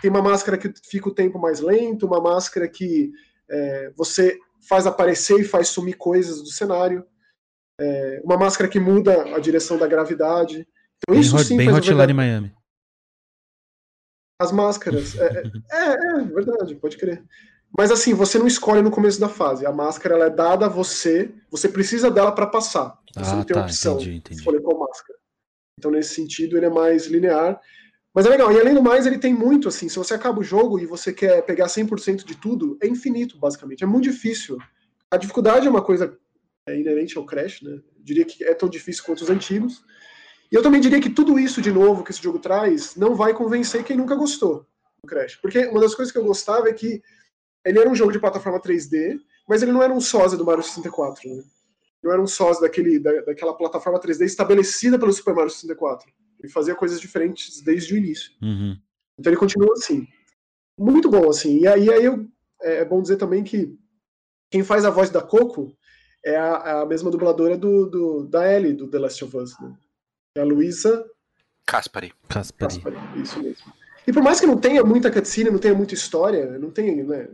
[0.00, 3.10] Tem uma máscara que fica o tempo mais lento, uma máscara que
[3.50, 7.04] é, você faz aparecer e faz sumir coisas do cenário
[7.80, 10.66] é, uma máscara que muda a direção da gravidade.
[10.96, 12.52] Então, bem isso hot, sim bem Hotline Miami.
[14.40, 15.16] As máscaras.
[15.16, 17.24] É, é, é, é, verdade, pode crer.
[17.76, 19.66] Mas assim, você não escolhe no começo da fase.
[19.66, 22.98] A máscara ela é dada a você, você precisa dela para passar.
[23.14, 24.30] Você ah, não tem tá, opção entendi, entendi.
[24.30, 24.77] de escolher qual.
[25.78, 27.58] Então, nesse sentido, ele é mais linear.
[28.12, 28.52] Mas é legal.
[28.52, 31.12] E além do mais, ele tem muito, assim, se você acaba o jogo e você
[31.12, 33.84] quer pegar 100% de tudo, é infinito, basicamente.
[33.84, 34.58] É muito difícil.
[35.10, 36.18] A dificuldade é uma coisa
[36.66, 37.72] é inerente ao Crash, né?
[37.72, 39.82] Eu diria que é tão difícil quanto os antigos.
[40.50, 43.32] E eu também diria que tudo isso de novo que esse jogo traz não vai
[43.32, 44.66] convencer quem nunca gostou
[45.02, 45.36] do Crash.
[45.36, 47.00] Porque uma das coisas que eu gostava é que
[47.64, 50.62] ele era um jogo de plataforma 3D, mas ele não era um sósia do Mario
[50.62, 51.42] 64, né?
[52.02, 56.10] Não era um sósia daquele, da, daquela plataforma 3D estabelecida pelo Super Mario 64.
[56.40, 58.32] Ele fazia coisas diferentes desde o início.
[58.40, 58.78] Uhum.
[59.18, 60.06] Então ele continua assim.
[60.78, 61.60] Muito bom, assim.
[61.60, 62.28] E aí, aí eu,
[62.62, 63.76] é, é bom dizer também que
[64.50, 65.76] quem faz a voz da Coco
[66.24, 69.58] é a, a mesma dubladora do, do, da Ellie, do The Last of Us.
[69.60, 69.76] Né?
[70.36, 71.04] É a Luísa
[71.68, 72.14] Caspari.
[72.26, 72.80] Caspari.
[72.80, 73.20] Caspari.
[73.20, 73.70] Isso mesmo.
[74.08, 77.28] E por mais que não tenha muita cutscene, não tenha muita história, não tem, né?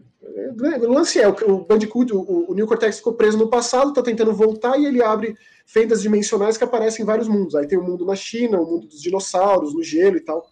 [0.82, 4.34] O lance é, o Bandicoot, o, o New Cortex ficou preso no passado, tá tentando
[4.34, 7.54] voltar e ele abre fendas dimensionais que aparecem em vários mundos.
[7.54, 10.44] Aí tem o mundo na China, o mundo dos dinossauros, no gelo e tal.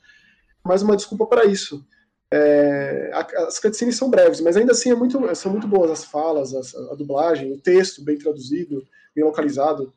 [0.65, 1.85] Mais uma desculpa para isso.
[2.33, 3.11] É,
[3.49, 6.93] as cutscenes são breves, mas ainda assim é muito, são muito boas as falas, a,
[6.93, 9.93] a dublagem, o texto bem traduzido, bem localizado.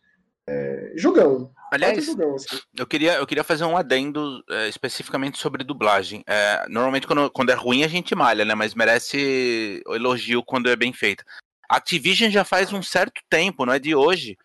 [0.47, 1.51] É, jogão.
[1.75, 2.59] Aliás, assim.
[2.77, 6.23] eu, queria, eu queria fazer um adendo é, especificamente sobre dublagem.
[6.25, 8.55] É, normalmente, quando, quando é ruim, a gente malha, né?
[8.55, 11.23] Mas merece o elogio quando é bem feita.
[11.69, 14.37] A Activision já faz um certo tempo, não é de hoje,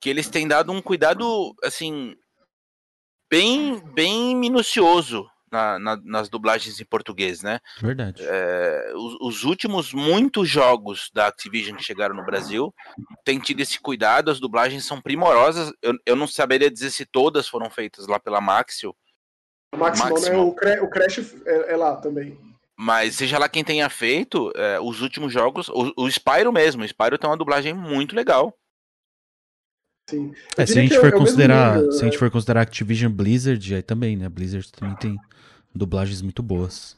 [0.00, 2.14] que eles têm dado um cuidado, assim,
[3.28, 7.60] bem, bem minucioso na, na, nas dublagens em português, né?
[7.80, 8.22] Verdade.
[8.22, 12.74] É, os, os, últimos muitos jogos da Activision que chegaram no Brasil
[13.24, 15.72] têm tido esse cuidado, as dublagens são primorosas.
[15.80, 18.94] Eu, eu não saberia dizer se todas foram feitas lá pela Maxio.
[19.74, 20.36] Maximum, Maximum.
[20.36, 20.42] Né?
[20.42, 22.38] O, Cre o Crash é, é, lá também.
[22.78, 26.86] Mas seja lá quem tenha feito, é, os últimos jogos, o, o Spyro mesmo, o
[26.86, 28.54] Spyro tem uma dublagem muito legal.
[30.08, 30.32] Sim.
[30.56, 33.74] É, se a gente for é considerar, nível, se a gente for considerar Activision Blizzard,
[33.74, 34.28] aí também, né?
[34.28, 35.16] Blizzard também tem
[35.76, 36.96] dublagens muito boas.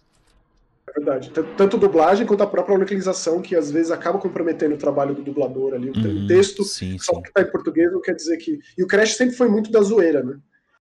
[0.89, 1.31] É verdade.
[1.57, 5.75] Tanto dublagem quanto a própria localização, que às vezes acaba comprometendo o trabalho do dublador
[5.75, 5.91] ali.
[5.91, 7.23] O uhum, texto, sim, só sim.
[7.23, 8.59] que tá em português, não quer dizer que.
[8.77, 10.39] E o Crash sempre foi muito da zoeira, né?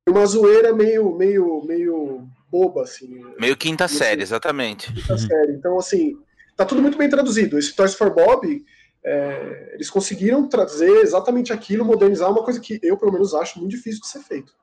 [0.10, 3.22] uma zoeira meio, meio, meio boba, assim.
[3.40, 4.92] Meio quinta série, exatamente.
[4.94, 5.54] Quinta série.
[5.54, 6.18] Então, assim,
[6.56, 7.60] tá tudo muito bem traduzido.
[7.60, 8.66] Esse Toys for Bob,
[9.04, 13.72] é, eles conseguiram trazer exatamente aquilo, modernizar uma coisa que eu, pelo menos, acho muito
[13.72, 14.54] difícil de ser feito.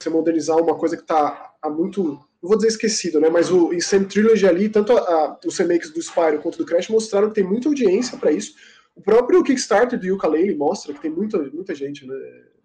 [0.00, 3.28] Você modernizar uma coisa que tá há muito, não vou dizer esquecido, né?
[3.28, 6.88] Mas o Insane Trilogy ali, tanto a, a, os remakes do Spyro quanto do Crash
[6.88, 8.54] mostraram que tem muita audiência para isso.
[8.94, 12.14] O próprio Kickstarter do Yooka-Laylee mostra que tem muita, muita gente, né?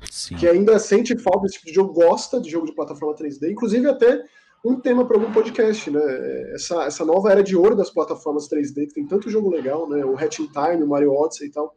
[0.09, 0.35] Sim.
[0.35, 3.87] Que ainda sente falta desse tipo de jogo, gosta de jogo de plataforma 3D, inclusive
[3.87, 4.23] até
[4.63, 6.53] um tema para algum podcast, né?
[6.53, 10.05] Essa, essa nova era de ouro das plataformas 3D, que tem tanto jogo legal, né?
[10.05, 11.75] O Hatching Time, o Mario Odyssey e tal.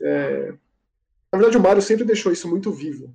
[0.00, 0.52] É...
[1.32, 3.12] Na verdade, o Mario sempre deixou isso muito vivo.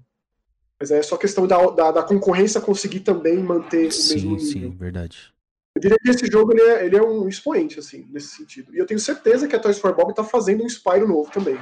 [0.80, 4.72] Mas é só questão da, da, da concorrência conseguir também manter sim, o mesmo nível.
[4.72, 5.34] Sim, verdade.
[5.76, 8.74] Eu diria que esse jogo ele é, ele é um expoente, assim, nesse sentido.
[8.74, 11.58] E eu tenho certeza que a Toys for Bob está fazendo um Spyro novo também.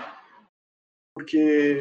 [1.14, 1.80] Porque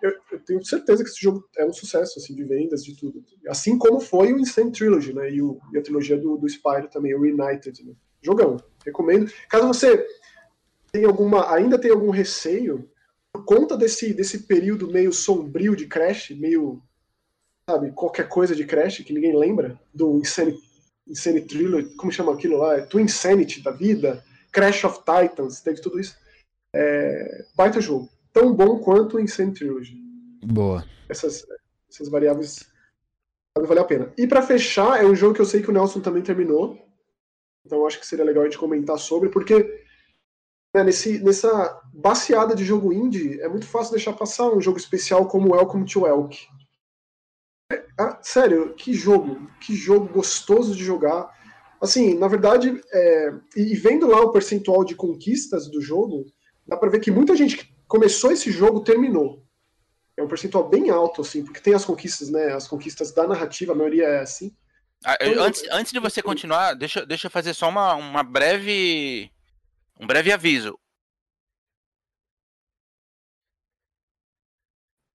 [0.00, 3.24] eu, eu, tenho certeza que esse jogo é um sucesso, assim, de vendas, de tudo.
[3.48, 5.30] Assim como foi o Insane Trilogy, né?
[5.32, 7.92] E, o, e a trilogia do, do Spyro também, o Reunited, né?
[8.22, 8.56] Jogão.
[8.86, 9.30] Recomendo.
[9.48, 10.06] Caso você
[10.92, 12.88] tenha alguma, ainda tenha algum receio,
[13.38, 16.82] por conta desse, desse período meio sombrio de Crash, meio,
[17.68, 20.58] sabe, qualquer coisa de Crash, que ninguém lembra, do Insane,
[21.06, 22.80] Insane Trilogy, como chama aquilo lá?
[22.82, 26.16] Twin Insanity da vida, Crash of Titans, teve tudo isso.
[26.74, 29.96] É, baita jogo tão bom quanto o Insane Trilogy.
[30.44, 30.84] Boa.
[31.08, 31.46] Essas,
[31.88, 32.66] essas variáveis
[33.56, 34.12] valer a pena.
[34.16, 36.76] E para fechar, é um jogo que eu sei que o Nelson também terminou.
[37.64, 39.84] Então acho que seria legal a gente comentar sobre, porque
[40.74, 45.26] né, nesse, nessa baseada de jogo indie, é muito fácil deixar passar um jogo especial
[45.26, 46.38] como Welcome to Elk.
[47.72, 51.28] É, ah, sério, que jogo, que jogo gostoso de jogar.
[51.80, 56.26] Assim, na verdade, é, e vendo lá o percentual de conquistas do jogo,
[56.66, 59.44] dá para ver que muita gente começou esse jogo, terminou.
[60.16, 62.52] É um percentual bem alto, assim, porque tem as conquistas, né?
[62.52, 64.52] As conquistas da narrativa, a maioria é assim.
[65.04, 69.30] Ah, então, antes, antes de você continuar, deixa, deixa eu fazer só uma, uma breve.
[69.98, 70.78] Um breve aviso.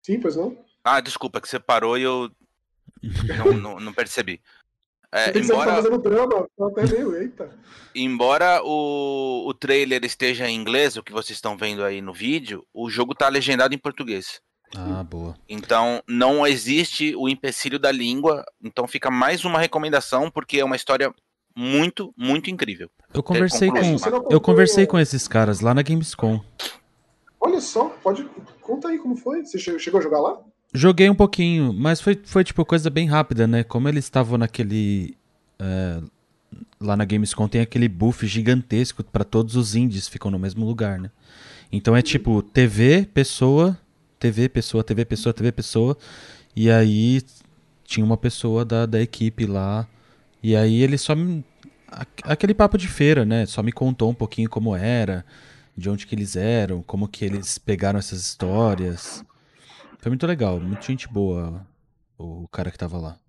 [0.05, 0.57] Sim, pois não?
[0.83, 2.29] Ah, desculpa, que você parou e eu
[3.37, 4.41] não, não, não percebi.
[5.11, 5.69] É, embora...
[5.69, 7.55] Tá fazendo drama, até meio, eita.
[7.93, 12.65] Embora o, o trailer esteja em inglês, o que vocês estão vendo aí no vídeo,
[12.73, 14.41] o jogo tá legendado em português.
[14.75, 15.35] Ah, boa.
[15.47, 20.75] Então não existe o empecilho da língua, então fica mais uma recomendação porque é uma
[20.75, 21.13] história
[21.55, 22.89] muito, muito incrível.
[23.13, 23.77] Eu conversei com
[24.29, 26.41] eu conversei com esses caras lá na Gamescom.
[27.39, 28.25] Olha só, pode
[28.61, 29.45] conta aí como foi.
[29.45, 30.39] Você chegou a jogar lá?
[30.73, 33.63] Joguei um pouquinho, mas foi, foi tipo coisa bem rápida, né?
[33.63, 35.15] Como eles estavam naquele.
[35.59, 36.01] É,
[36.79, 40.99] lá na Gamescom tem aquele buff gigantesco para todos os indies ficam no mesmo lugar,
[40.99, 41.11] né?
[41.71, 43.77] Então é tipo TV, pessoa,
[44.19, 45.97] TV, pessoa, TV, pessoa, TV, pessoa.
[46.55, 47.21] E aí
[47.83, 49.87] tinha uma pessoa da, da equipe lá.
[50.43, 51.43] E aí ele só me.
[52.23, 53.45] Aquele papo de feira, né?
[53.45, 55.25] Só me contou um pouquinho como era,
[55.77, 59.23] de onde que eles eram, como que eles pegaram essas histórias.
[59.99, 61.65] Foi muito legal, muito gente boa
[62.17, 63.19] o cara que tava lá.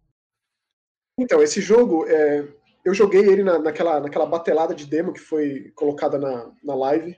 [1.18, 2.44] Então, esse jogo, é,
[2.84, 7.16] eu joguei ele na, naquela, naquela batelada de demo que foi colocada na, na live,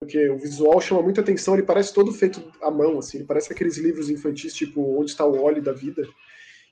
[0.00, 3.52] porque o visual chama muita atenção, ele parece todo feito à mão, assim, ele parece
[3.52, 6.06] aqueles livros infantis, tipo Onde está o óleo da vida.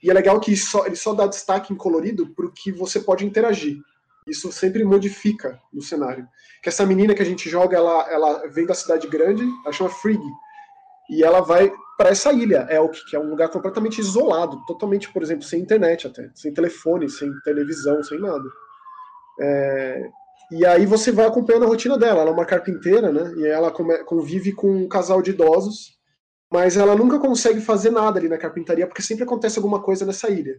[0.03, 3.01] E é legal que só, ele só dá destaque em colorido para o que você
[3.01, 3.79] pode interagir.
[4.27, 6.27] Isso sempre modifica no cenário.
[6.63, 9.91] Que essa menina que a gente joga, ela, ela vem da cidade grande, ela chama
[9.91, 10.23] Frigg,
[11.11, 15.23] e ela vai para essa ilha, Elk, que é um lugar completamente isolado, totalmente, por
[15.23, 18.49] exemplo, sem internet até, sem telefone, sem televisão, sem nada.
[19.41, 20.09] É,
[20.51, 22.21] e aí você vai acompanhando a rotina dela.
[22.21, 23.33] Ela é uma carpinteira, né?
[23.37, 25.99] E ela convive com um casal de idosos,
[26.53, 30.29] mas ela nunca consegue fazer nada ali na carpintaria porque sempre acontece alguma coisa nessa
[30.29, 30.59] ilha.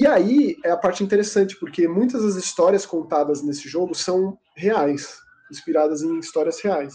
[0.00, 5.18] E aí é a parte interessante, porque muitas das histórias contadas nesse jogo são reais,
[5.50, 6.94] inspiradas em histórias reais.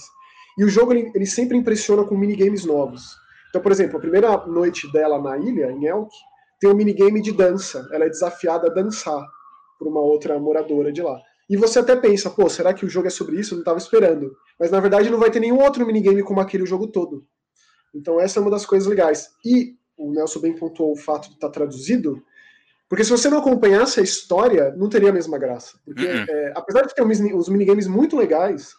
[0.58, 3.04] E o jogo ele, ele sempre impressiona com minigames novos.
[3.50, 6.10] Então, por exemplo, a primeira noite dela na ilha, em Elk,
[6.62, 7.90] tem um minigame de dança.
[7.92, 9.22] Ela é desafiada a dançar
[9.78, 11.20] por uma outra moradora de lá.
[11.50, 13.54] E você até pensa, pô, será que o jogo é sobre isso?
[13.54, 14.32] Eu não estava esperando.
[14.58, 17.26] Mas na verdade não vai ter nenhum outro minigame como aquele o jogo todo.
[17.94, 19.32] Então essa é uma das coisas legais.
[19.46, 22.24] E o Nelson bem pontuou o fato de estar tá traduzido,
[22.90, 25.78] porque se você não acompanhasse a história, não teria a mesma graça.
[25.86, 26.26] Porque uhum.
[26.30, 28.74] é, apesar de ter uns minigames muito legais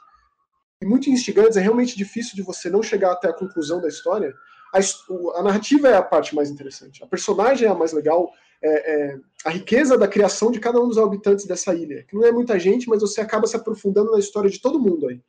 [0.81, 4.35] e muito instigantes, é realmente difícil de você não chegar até a conclusão da história
[4.75, 7.03] a, a, narrativa é a parte mais interessante.
[7.03, 8.33] A personagem é a mais legal.
[8.63, 12.05] É, é, a riqueza da criação de cada um dos habitantes dessa ilha.
[12.09, 15.07] Que não é muita gente, mas você acaba se aprofundando na história de todo mundo
[15.07, 15.21] aí.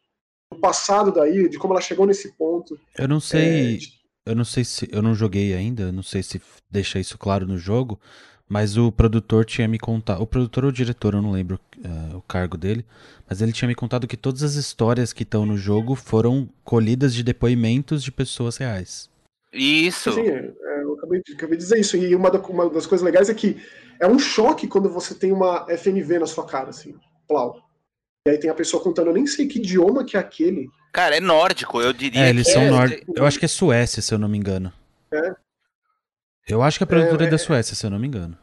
[0.66, 2.80] Passado da ilha, de como ela chegou nesse ponto.
[2.98, 3.76] Eu não sei.
[3.76, 3.94] É, de...
[4.26, 7.58] eu não sei se eu não joguei ainda, não sei se deixa isso claro no
[7.58, 8.00] jogo,
[8.50, 12.18] mas o produtor tinha me contado, o produtor ou o diretor, eu não lembro uh,
[12.18, 12.84] o cargo dele,
[13.30, 17.14] mas ele tinha me contado que todas as histórias que estão no jogo foram colhidas
[17.14, 19.10] de depoimentos de pessoas reais.
[19.54, 20.12] Isso.
[20.14, 21.96] Sim, é, é, eu acabei, acabei de dizer isso.
[21.96, 23.58] E uma, da, uma, das coisas legais é que
[24.00, 26.96] é um choque quando você tem uma FNV na sua cara, assim,
[27.28, 27.64] plau.
[28.28, 30.68] E aí tem a pessoa contando, eu nem sei que idioma que é aquele.
[30.92, 32.26] Cara, é nórdico, eu diria.
[32.26, 33.16] É, eles são é, nórdicos.
[33.16, 34.74] Eu acho que é Suécia, se eu não me engano.
[35.12, 35.36] É.
[36.48, 38.36] Eu acho que a produtora é, é da Suécia, se eu não me engano.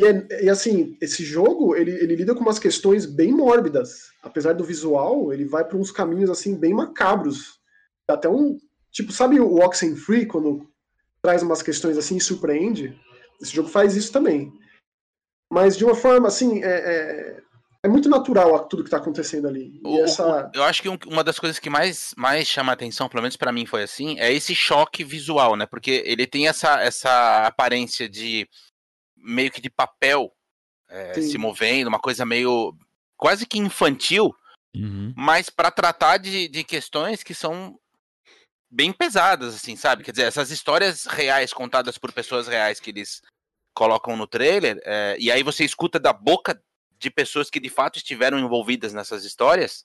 [0.00, 4.10] E, é, e, assim, esse jogo, ele, ele lida com umas questões bem mórbidas.
[4.22, 7.60] Apesar do visual, ele vai para uns caminhos, assim, bem macabros.
[8.08, 8.58] Até um...
[8.90, 10.68] Tipo, sabe o Oxenfree, quando
[11.22, 12.98] traz umas questões assim e surpreende?
[13.40, 14.52] Esse jogo faz isso também.
[15.52, 17.40] Mas de uma forma, assim, é,
[17.84, 19.80] é, muito natural tudo que está acontecendo ali.
[19.84, 20.50] O, essa...
[20.54, 23.52] eu acho que uma das coisas que mais, mais chama a atenção, pelo menos para
[23.52, 25.66] mim foi assim, é esse choque visual, né?
[25.66, 28.48] Porque ele tem essa, essa aparência de
[29.16, 30.32] meio que de papel
[30.88, 32.74] é, se movendo, uma coisa meio
[33.16, 34.34] quase que infantil,
[34.74, 35.12] uhum.
[35.16, 37.78] mas para tratar de, de questões que são
[38.70, 40.04] bem pesadas, assim, sabe?
[40.04, 43.22] Quer dizer, essas histórias reais contadas por pessoas reais que eles
[43.74, 46.60] colocam no trailer, é, e aí você escuta da boca
[46.98, 49.84] de pessoas que de fato estiveram envolvidas nessas histórias,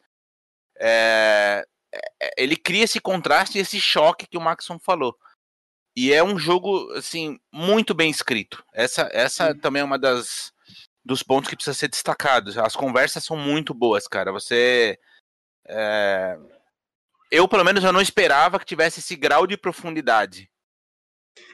[0.78, 5.18] é, é, ele cria esse contraste e esse choque que o Maxon falou.
[5.96, 8.64] E é um jogo, assim, muito bem escrito.
[8.74, 10.54] Essa, essa também é uma das
[11.04, 12.58] dos pontos que precisa ser destacados.
[12.58, 14.32] As conversas são muito boas, cara.
[14.32, 15.00] Você.
[15.68, 16.38] É...
[17.32, 20.50] Eu, pelo menos, eu não esperava que tivesse esse grau de profundidade.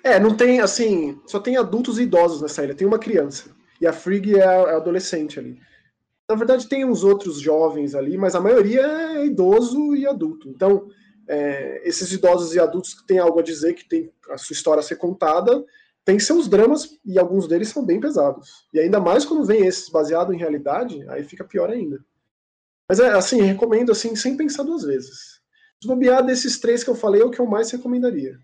[0.04, 3.55] É, não tem, assim, só tem adultos e idosos nessa ilha, tem uma criança.
[3.80, 5.60] E a Frigg é, é adolescente ali.
[6.30, 10.50] Na verdade, tem uns outros jovens ali, mas a maioria é idoso e adulto.
[10.50, 10.90] Então,
[11.28, 14.80] é, esses idosos e adultos que têm algo a dizer, que tem a sua história
[14.80, 15.64] a ser contada,
[16.04, 18.68] tem seus dramas e alguns deles são bem pesados.
[18.74, 22.04] E ainda mais quando vem esses baseado em realidade, aí fica pior ainda.
[22.88, 25.42] Mas é assim, recomendo assim, sem pensar duas vezes.
[25.82, 28.38] Se bobear desses três que eu falei, é o que eu mais recomendaria.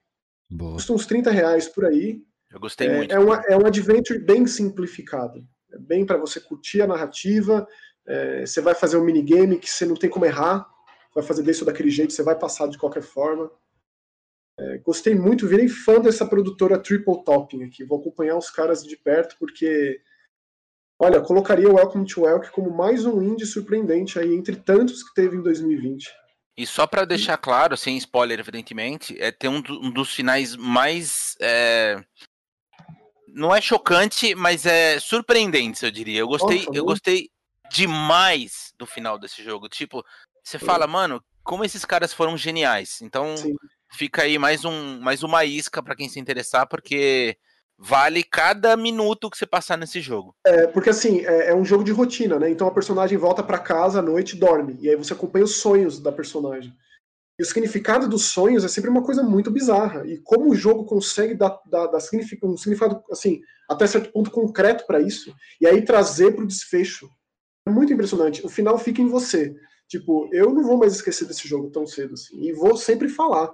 [0.49, 0.73] Boa.
[0.73, 2.23] Custa uns 30 reais por aí.
[2.51, 3.13] Eu gostei é, muito.
[3.13, 5.45] É, uma, é um adventure bem simplificado.
[5.71, 7.67] É bem para você curtir a narrativa.
[8.05, 10.67] É, você vai fazer um minigame que você não tem como errar
[11.13, 13.51] vai fazer desse ou daquele jeito, você vai passar de qualquer forma.
[14.59, 17.83] É, gostei muito, virei fã dessa produtora Triple Topping aqui.
[17.83, 20.01] Vou acompanhar os caras de perto, porque,
[20.99, 25.13] olha, colocaria o Welcome to Welcome como mais um indie surpreendente aí, entre tantos que
[25.13, 26.09] teve em 2020.
[26.57, 31.35] E só para deixar claro, sem spoiler, evidentemente, é ter um, um dos finais mais.
[31.41, 32.03] É...
[33.33, 36.19] Não é chocante, mas é surpreendente, eu diria.
[36.19, 37.29] Eu gostei, Nossa, eu gostei
[37.71, 39.69] demais do final desse jogo.
[39.69, 40.03] Tipo,
[40.43, 43.01] você fala, mano, como esses caras foram geniais.
[43.01, 43.53] Então, Sim.
[43.93, 47.37] fica aí mais, um, mais uma isca para quem se interessar, porque
[47.77, 50.35] vale cada minuto que você passar nesse jogo.
[50.45, 52.49] É, porque assim, é, é um jogo de rotina, né?
[52.49, 54.77] Então a personagem volta para casa à noite e dorme.
[54.79, 56.71] E aí você acompanha os sonhos da personagem.
[57.39, 60.05] E o significado dos sonhos é sempre uma coisa muito bizarra.
[60.05, 61.97] E como o jogo consegue dar, dar, dar
[62.43, 67.09] um significado, assim, até certo ponto concreto para isso, e aí trazer para o desfecho.
[67.67, 68.45] É muito impressionante.
[68.45, 69.55] O final fica em você.
[69.87, 72.41] Tipo, eu não vou mais esquecer desse jogo tão cedo assim.
[72.41, 73.53] E vou sempre falar.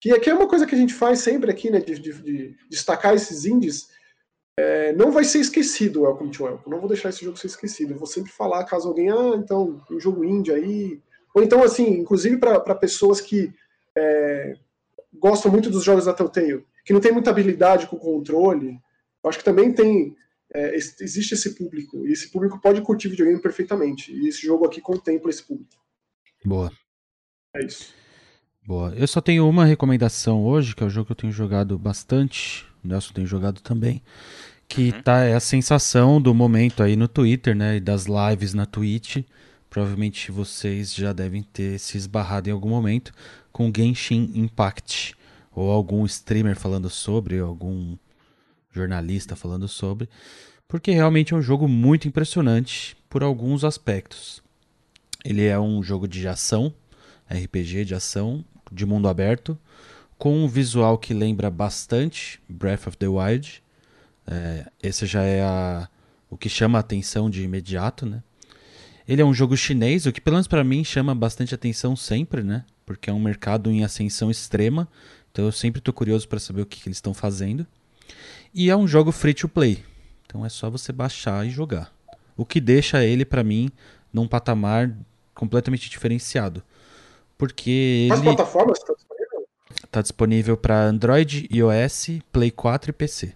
[0.00, 1.80] Que aqui é uma coisa que a gente faz sempre aqui, né?
[1.80, 3.88] De, de, de destacar esses indies.
[4.58, 6.70] É, não vai ser esquecido o Welcome to Welcome.
[6.70, 7.92] Não vou deixar esse jogo ser esquecido.
[7.92, 11.02] Eu vou sempre falar caso alguém, ah, então, um jogo indie aí.
[11.34, 13.52] Ou então, assim, inclusive para pessoas que
[13.96, 14.54] é,
[15.14, 18.78] gostam muito dos jogos da Telltale, que não tem muita habilidade com o controle.
[19.22, 20.16] Eu acho que também tem
[20.54, 24.80] é, existe esse público, e esse público pode curtir videogame perfeitamente, e esse jogo aqui
[24.80, 25.70] contempla esse público.
[26.44, 26.72] Boa.
[27.54, 27.94] É isso.
[28.66, 28.92] Boa.
[28.96, 32.66] Eu só tenho uma recomendação hoje, que é o jogo que eu tenho jogado bastante,
[32.84, 34.02] o Nelson tem jogado também,
[34.68, 35.02] que uhum.
[35.02, 39.18] tá, é a sensação do momento aí no Twitter, né, e das lives na Twitch.
[39.70, 43.12] Provavelmente vocês já devem ter se esbarrado em algum momento
[43.52, 45.14] com Genshin Impact,
[45.52, 47.96] ou algum streamer falando sobre, algum
[48.72, 50.08] jornalista falando sobre,
[50.66, 54.42] porque realmente é um jogo muito impressionante por alguns aspectos.
[55.24, 56.74] Ele é um jogo de ação,
[57.28, 59.56] RPG de ação, de mundo aberto,
[60.18, 63.62] com um visual que lembra bastante Breath of the Wild.
[64.26, 65.88] É, esse já é a,
[66.28, 68.22] o que chama a atenção de imediato, né?
[69.10, 72.44] Ele é um jogo chinês, o que pelo menos para mim chama bastante atenção sempre,
[72.44, 72.64] né?
[72.86, 74.86] Porque é um mercado em ascensão extrema,
[75.32, 77.66] então eu sempre estou curioso para saber o que, que eles estão fazendo.
[78.54, 79.84] E é um jogo free to play.
[80.24, 81.92] Então é só você baixar e jogar.
[82.36, 83.68] O que deixa ele, para mim,
[84.12, 84.96] num patamar
[85.34, 86.62] completamente diferenciado.
[87.36, 88.28] Porque Mas ele...
[88.28, 88.94] plataformas tá
[89.90, 93.34] tá disponível para Android, iOS, Play 4 e PC.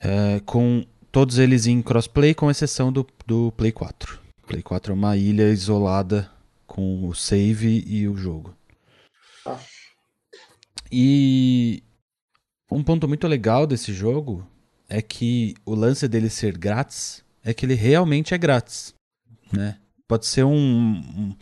[0.00, 0.86] É, com
[1.18, 4.20] todos eles em crossplay, com exceção do, do Play 4.
[4.46, 6.30] Play 4 é uma ilha isolada
[6.64, 8.54] com o save e o jogo.
[9.44, 9.58] Ah.
[10.92, 11.82] E
[12.70, 14.46] um ponto muito legal desse jogo
[14.88, 18.94] é que o lance dele ser grátis é que ele realmente é grátis,
[19.52, 19.76] né?
[20.06, 21.36] Pode ser um, um,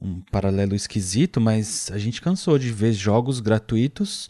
[0.00, 4.28] um paralelo esquisito, mas a gente cansou de ver jogos gratuitos,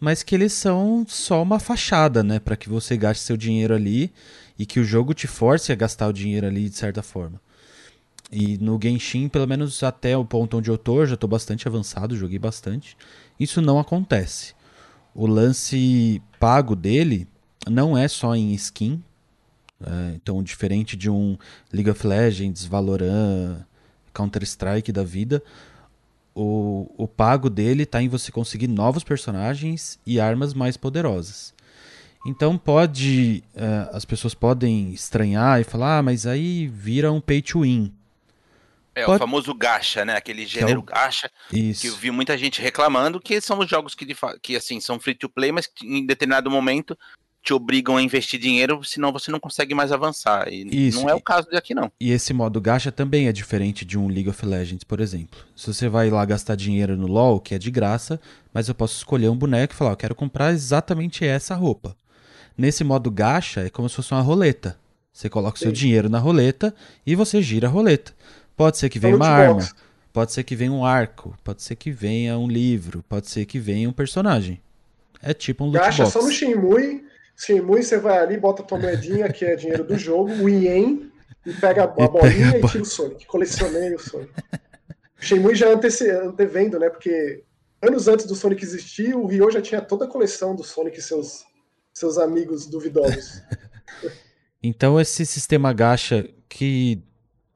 [0.00, 4.12] mas que eles são só uma fachada, né, para que você gaste seu dinheiro ali
[4.58, 7.40] e que o jogo te force a gastar o dinheiro ali de certa forma.
[8.30, 12.16] E no Genshin, pelo menos até o ponto onde eu tô, já tô bastante avançado,
[12.16, 12.96] joguei bastante.
[13.40, 14.54] Isso não acontece.
[15.14, 17.26] O lance pago dele
[17.66, 19.02] não é só em skin.
[19.80, 21.38] É, então, diferente de um
[21.72, 23.64] League of Legends, Valorant,
[24.12, 25.42] Counter-Strike da vida,
[26.40, 31.52] o, o pago dele está em você conseguir novos personagens e armas mais poderosas.
[32.24, 33.42] Então pode.
[33.54, 37.92] Uh, as pessoas podem estranhar e falar, ah, mas aí vira um pay to win.
[38.94, 40.16] É, Pode- o famoso gacha, né?
[40.16, 41.82] Aquele gênero gacha, Isso.
[41.82, 44.06] que eu vi muita gente reclamando, que são os jogos que,
[44.42, 46.98] que assim, são free to play, mas que em determinado momento
[47.42, 50.48] te obrigam a investir dinheiro, senão você não consegue mais avançar.
[50.52, 51.90] E Isso, não é o caso daqui, não.
[52.00, 55.40] E esse modo gacha também é diferente de um League of Legends, por exemplo.
[55.56, 58.20] Se você vai lá gastar dinheiro no LoL, que é de graça,
[58.52, 61.96] mas eu posso escolher um boneco e falar, eu quero comprar exatamente essa roupa.
[62.56, 64.76] Nesse modo gacha, é como se fosse uma roleta.
[65.12, 66.74] Você coloca o seu dinheiro na roleta
[67.06, 68.12] e você gira a roleta.
[68.56, 69.68] Pode ser que venha um uma arma,
[70.12, 73.58] pode ser que venha um arco, pode ser que venha um livro, pode ser que
[73.58, 74.60] venha um personagem.
[75.22, 76.12] É tipo um loot Gacha box.
[76.12, 77.07] só no Shenmue.
[77.38, 81.10] Shenmue você vai ali, bota tua moedinha, que é dinheiro do jogo, o Ien,
[81.46, 83.26] e pega a E bolinha a e tira o Sonic.
[83.26, 84.32] Colecionei o Sonic.
[85.20, 86.10] O Shenmue já antece...
[86.10, 86.90] antevendo, né?
[86.90, 87.44] Porque
[87.80, 91.02] anos antes do Sonic existir, o Ryo já tinha toda a coleção do Sonic e
[91.02, 91.44] seus,
[91.92, 93.40] seus amigos duvidosos.
[94.62, 97.00] Então esse sistema gacha que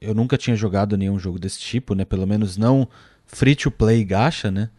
[0.01, 2.05] eu nunca tinha jogado nenhum jogo desse tipo, né?
[2.05, 2.89] Pelo menos não
[3.27, 4.71] free to play gacha, né?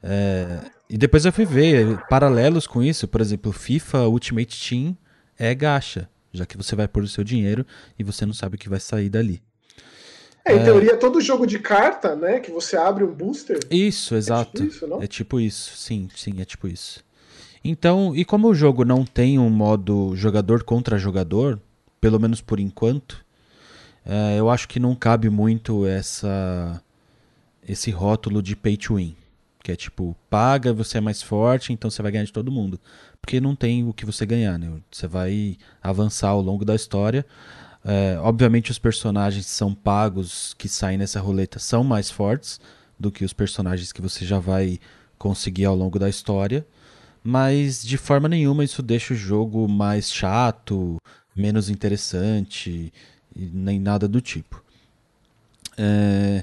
[0.00, 4.96] É, E depois eu fui ver paralelos com isso, por exemplo, FIFA Ultimate Team
[5.38, 7.66] é gacha, já que você vai pôr o seu dinheiro
[7.98, 9.42] e você não sabe o que vai sair dali.
[10.44, 12.40] É, em teoria, todo jogo de carta, né?
[12.40, 13.58] Que você abre um booster.
[13.70, 14.50] Isso, exato.
[14.52, 15.02] tipo isso, não?
[15.02, 17.04] É tipo isso, sim, sim, é tipo isso.
[17.62, 21.60] Então, e como o jogo não tem um modo jogador contra jogador,
[22.00, 23.22] pelo menos por enquanto,
[24.06, 26.82] é, eu acho que não cabe muito essa
[27.68, 29.14] esse rótulo de pay to win.
[29.68, 32.80] Que é tipo, paga, você é mais forte, então você vai ganhar de todo mundo.
[33.20, 34.72] Porque não tem o que você ganhar, né?
[34.90, 37.26] Você vai avançar ao longo da história.
[37.84, 42.58] É, obviamente os personagens que são pagos que saem nessa roleta são mais fortes
[42.98, 44.80] do que os personagens que você já vai
[45.18, 46.66] conseguir ao longo da história.
[47.22, 50.96] Mas de forma nenhuma isso deixa o jogo mais chato,
[51.36, 52.90] menos interessante,
[53.36, 54.64] nem nada do tipo.
[55.76, 56.42] É,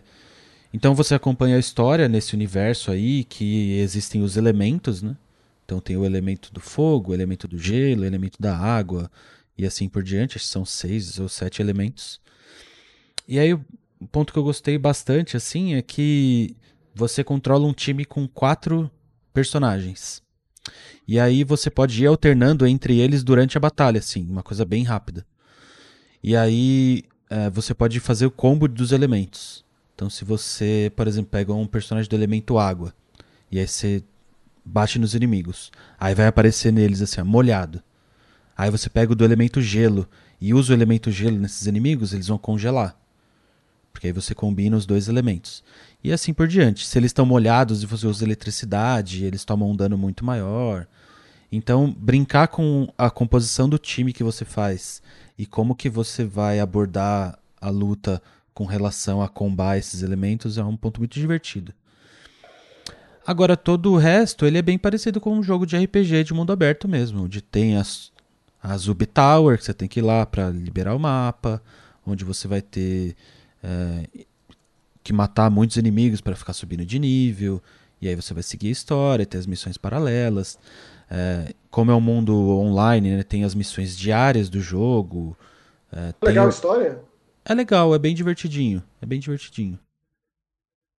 [0.76, 5.16] Então você acompanha a história nesse universo aí que existem os elementos, né?
[5.64, 9.10] Então tem o elemento do fogo, o elemento do gelo, o elemento da água
[9.58, 10.38] e assim por diante.
[10.38, 12.20] São seis ou sete elementos.
[13.26, 13.64] E aí o
[14.12, 16.58] ponto que eu gostei bastante assim é que
[16.94, 18.92] você controla um time com quatro
[19.34, 20.22] personagens.
[21.08, 24.84] E aí você pode ir alternando entre eles durante a batalha, assim, uma coisa bem
[24.84, 25.26] rápida.
[26.22, 29.65] E aí é, você pode fazer o combo dos elementos.
[29.96, 32.94] Então se você, por exemplo, pega um personagem do elemento água,
[33.50, 34.04] e aí você
[34.64, 35.72] bate nos inimigos.
[35.98, 37.82] Aí vai aparecer neles assim, ó, molhado.
[38.58, 40.08] Aí você pega o do elemento gelo
[40.40, 42.98] e usa o elemento gelo nesses inimigos, eles vão congelar.
[43.92, 45.64] Porque aí você combina os dois elementos.
[46.04, 46.86] E assim por diante.
[46.86, 50.86] Se eles estão molhados e você usa eletricidade, eles tomam um dano muito maior.
[51.52, 55.02] Então, brincar com a composição do time que você faz
[55.38, 58.22] e como que você vai abordar a luta
[58.56, 61.74] com relação a combar esses elementos é um ponto muito divertido.
[63.28, 66.54] Agora, todo o resto, ele é bem parecido com um jogo de RPG de mundo
[66.54, 68.14] aberto mesmo, onde tem as,
[68.64, 71.62] as Ubi Tower, que você tem que ir lá para liberar o mapa,
[72.08, 73.16] onde você vai ter
[73.62, 74.26] é,
[75.04, 77.62] que matar muitos inimigos para ficar subindo de nível,
[78.00, 80.58] e aí você vai seguir a história, ter as missões paralelas.
[81.12, 85.36] É, como é um mundo online, né, tem as missões diárias do jogo.
[85.92, 87.15] é, tem Legal a história?
[87.46, 88.84] É legal, é bem divertidinho.
[89.02, 89.80] É bem divertidinho.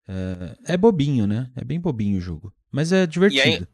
[0.09, 1.51] É, é bobinho, né?
[1.57, 2.53] É bem bobinho o jogo.
[2.71, 3.67] Mas é divertido.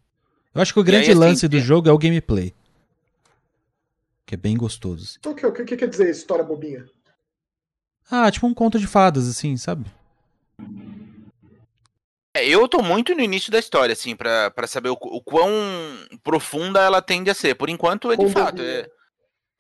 [0.55, 2.55] Eu acho que o grande assim, lance do é- jogo é o gameplay.
[4.27, 5.05] Que é bem gostoso.
[5.05, 5.31] assim.
[5.31, 6.87] O que, o que quer dizer história bobinha?
[8.11, 9.87] Ah, tipo um conto de fadas, assim, sabe?
[12.35, 15.51] É, eu tô muito no início da história, assim, pra, pra saber o, o quão
[16.23, 17.55] profunda ela tende a ser.
[17.55, 18.63] Por enquanto, é de fato.
[18.63, 18.89] É,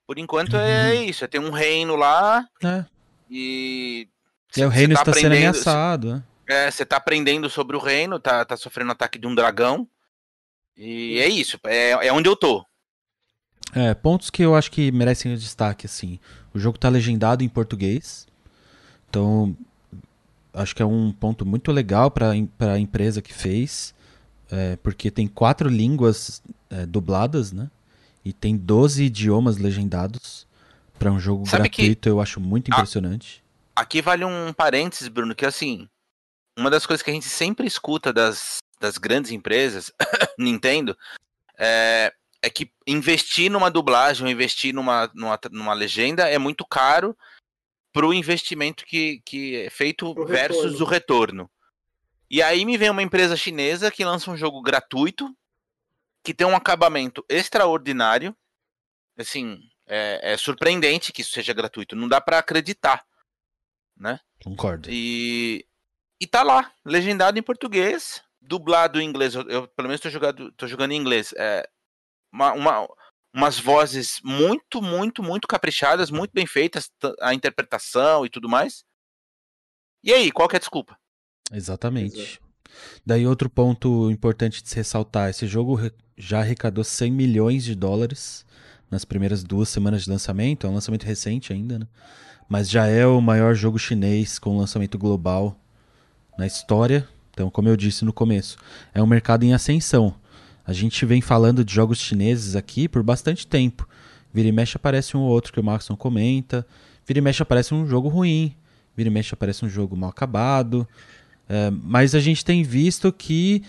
[0.06, 1.02] por enquanto é Uhum.
[1.02, 1.24] isso.
[1.24, 2.84] É ter um reino lá É.
[3.32, 4.08] e.
[4.56, 6.24] E o cê- reino cê tá está sendo ameaçado, né?
[6.48, 9.88] É, você tá aprendendo sobre o reino, tá, tá sofrendo ataque de um dragão.
[10.76, 12.64] E é isso, é, é onde eu tô.
[13.74, 16.18] É, pontos que eu acho que merecem destaque, assim.
[16.54, 18.26] O jogo tá legendado em português.
[19.08, 19.56] Então,
[20.52, 23.94] acho que é um ponto muito legal para a empresa que fez.
[24.50, 27.70] é, porque tem quatro línguas é, dubladas, né?
[28.24, 30.46] E tem 12 idiomas legendados.
[31.02, 33.42] Para um jogo Sabe que- gratuito, eu acho muito impressionante.
[33.74, 35.88] Aqui vale um parênteses, Bruno, que assim,
[36.56, 39.90] uma das coisas que a gente sempre escuta das, das grandes empresas,
[40.38, 40.96] Nintendo,
[41.58, 47.16] é, é que investir numa dublagem ou investir numa, numa, numa legenda é muito caro
[47.92, 50.84] pro investimento que, que é feito Pro versus retorno.
[50.84, 51.50] o retorno.
[52.30, 55.34] E aí me vem uma empresa chinesa que lança um jogo gratuito,
[56.22, 58.36] que tem um acabamento extraordinário.
[59.18, 61.94] Assim, é, é surpreendente que isso seja gratuito.
[61.96, 63.04] Não dá pra acreditar,
[63.96, 64.18] né?
[64.42, 64.88] Concordo.
[64.90, 65.66] E,
[66.20, 69.34] e tá lá, legendado em português, dublado em inglês.
[69.34, 71.32] Eu, eu, pelo menos tô jogando, tô jogando em inglês.
[71.36, 71.68] É,
[72.32, 72.88] uma, uma-
[73.34, 78.84] umas vozes muito, muito, muito caprichadas, muito bem feitas, a interpretação e tudo mais.
[80.04, 80.98] E aí, qual que é a desculpa?
[81.50, 82.40] Exatamente.
[83.04, 85.78] Daí outro ponto importante de se ressaltar, esse jogo
[86.16, 88.44] já arrecadou 100 milhões de dólares
[88.92, 91.86] nas primeiras duas semanas de lançamento, é um lançamento recente ainda, né?
[92.46, 95.58] Mas já é o maior jogo chinês com lançamento global
[96.36, 97.08] na história.
[97.30, 98.58] Então, como eu disse no começo,
[98.92, 100.14] é um mercado em ascensão.
[100.66, 103.88] A gente vem falando de jogos chineses aqui por bastante tempo.
[104.32, 106.66] Vira e mexe aparece um ou outro que o Maxon comenta.
[107.06, 108.54] Vira e mexe aparece um jogo ruim.
[108.94, 110.86] Vira e mexe aparece um jogo mal acabado.
[111.48, 113.62] É, mas a gente tem visto que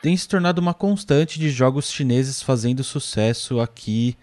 [0.00, 4.16] tem se tornado uma constante de jogos chineses fazendo sucesso aqui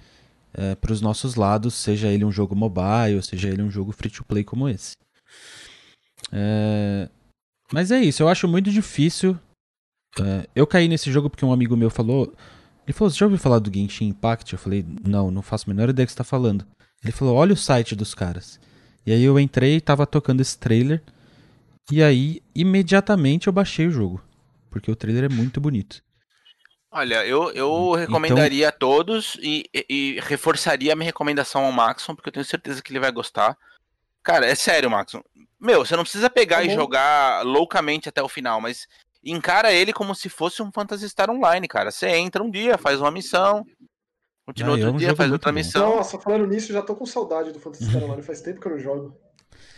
[0.79, 4.23] para os nossos lados, seja ele um jogo mobile, seja ele um jogo free to
[4.23, 4.95] play como esse.
[6.31, 7.09] É,
[7.71, 9.37] mas é isso, eu acho muito difícil.
[10.19, 12.33] é, eu caí nesse jogo porque um amigo meu falou.
[12.85, 14.53] Ele falou: Você já ouviu falar do Genshin Impact?
[14.53, 16.65] Eu falei: Não, não faço a menor ideia do que você está falando.
[17.03, 18.59] Ele falou: Olha o site dos caras.
[19.05, 21.01] E aí eu entrei e tava tocando esse trailer.
[21.91, 24.21] E aí, imediatamente eu baixei o jogo.
[24.75, 26.03] Porque o trailer é muito bonito.
[26.91, 31.71] Olha, eu, eu Então recomendaria a todos e, e- e reforçaria a minha recomendação ao
[31.71, 33.57] Maxon, porque eu tenho certeza que ele vai gostar.
[34.21, 35.21] Cara, é sério, Maxon.
[35.57, 36.75] Meu, você não precisa pegar Tá e bom.
[36.75, 38.85] jogar loucamente até o final, mas
[39.23, 41.89] encara ele como se fosse um Phantasy Star Online, cara.
[41.89, 43.65] Você entra um dia, faz uma missão,
[44.45, 45.55] continua Ah, é outro um dia, faz outra bom.
[45.55, 45.95] missão.
[45.95, 48.21] Nossa, falando nisso, já tô com saudade do Phantasy Star Online.
[48.23, 49.17] Faz tempo que eu não jogo.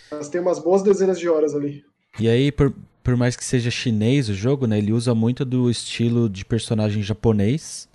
[0.09, 1.85] Mas tem umas boas dezenas de horas ali.
[2.19, 2.73] E aí, por,
[3.07, 4.79] por mais que seja chinês o jogo, né?
[4.79, 7.87] Ele usa muito do estilo de personagem japonês,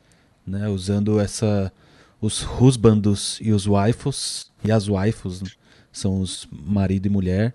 [0.47, 0.71] né?
[0.71, 1.71] Usando essa.
[2.19, 4.51] Os husbandos e os waifus.
[4.65, 5.51] E as waifus, né,
[5.93, 7.55] são os marido e mulher.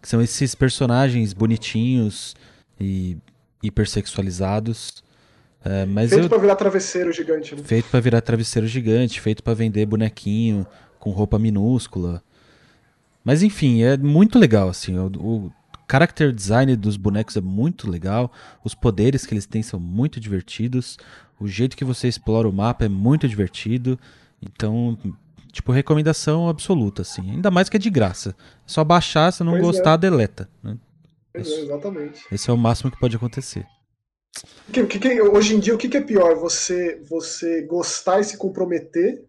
[0.00, 2.36] Que são esses personagens bonitinhos
[2.80, 3.16] e
[3.60, 5.02] hipersexualizados.
[5.64, 7.64] É, mas Feito eu, pra virar travesseiro gigante, né?
[7.64, 10.64] Feito pra virar travesseiro gigante, feito pra vender bonequinho
[11.00, 12.22] com roupa minúscula.
[13.24, 14.96] Mas enfim, é muito legal assim.
[14.96, 15.52] O, o
[15.92, 18.32] character design dos bonecos é muito legal.
[18.64, 20.96] Os poderes que eles têm são muito divertidos.
[21.38, 23.98] O jeito que você explora o mapa é muito divertido.
[24.40, 24.98] Então,
[25.52, 27.30] tipo, recomendação absoluta assim.
[27.30, 28.30] Ainda mais que é de graça.
[28.30, 28.34] É
[28.66, 29.66] só baixar, se não Pois é.
[29.66, 30.48] gostar, deleta.
[30.62, 30.78] né?
[31.32, 32.20] Pois é, exatamente.
[32.32, 33.66] Esse é o máximo que pode acontecer.
[34.72, 36.36] Que- que- que- hoje em dia, o que, que é pior?
[36.36, 39.24] Você, você gostar e se comprometer?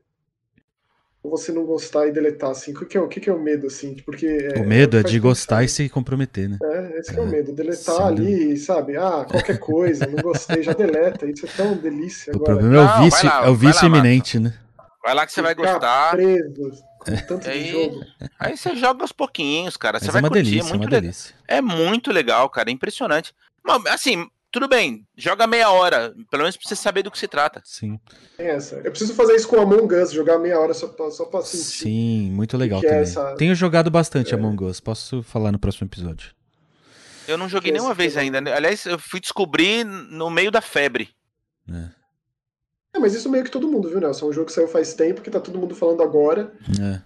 [1.23, 2.73] Ou você não gostar e deletar, assim?
[2.73, 3.95] O que, é, o que, é o medo, assim?
[4.05, 6.57] Porque é- o medo é faz de gostar e se comprometer, né?
[6.61, 7.53] É, esse que é o medo.
[7.53, 8.97] Deletar ali, sabe?
[8.97, 11.25] Ah, qualquer coisa, não gostei, já deleta.
[11.25, 12.57] Isso é tão delícia O agora.
[12.57, 14.53] problema é o Não, vício, lá, é o vai vício iminente, né?
[15.01, 16.11] Vai lá que você vai gostar.
[16.11, 18.01] preso com tanto de Aí- jogo.
[18.39, 19.99] Aí você joga aos pouquinhos, cara.
[19.99, 21.01] Você Mas é vai uma curtir, delícia, é é muito uma legal.
[21.01, 21.35] delícia.
[21.47, 22.69] É muito legal, cara.
[22.69, 23.33] É impressionante.
[23.65, 25.05] Mas, assim, tudo bem.
[25.17, 26.13] Joga meia hora.
[26.31, 27.61] Pelo menos pra você saber do que se trata.
[27.65, 27.99] Sim,
[28.37, 28.75] Tem essa.
[28.75, 31.63] Eu preciso fazer isso com Among Us, jogar meia hora só pra, só pra sentir.
[31.63, 33.03] sim, muito legal que é também.
[33.03, 36.31] essa- Tenho jogado bastante Among Us, posso falar no próximo episódio.
[37.27, 38.37] Eu não joguei Que nenhuma vez fenômeno.
[38.37, 38.51] ainda.
[38.51, 38.55] né?
[38.57, 41.09] Aliás, eu fui descobrir no meio da febre.
[41.67, 41.91] né?
[42.95, 44.27] É, mas isso meio que todo mundo viu, Nelson.
[44.27, 46.53] É um jogo que saiu faz tempo, que tá todo mundo falando agora.
[46.79, 47.01] É,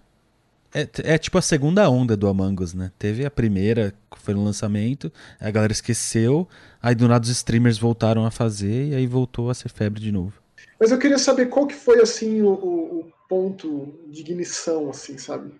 [0.85, 2.91] t- é tipo a segunda onda do Among Us, né?
[2.99, 6.47] Teve a primeira, que foi no lançamento, a galera esqueceu,
[6.81, 10.11] aí do nada os streamers voltaram a fazer e aí voltou a ser febre de
[10.11, 10.33] novo.
[10.79, 15.51] Mas eu queria saber qual que foi, assim, o, o- ponto de ignição, assim, sabe?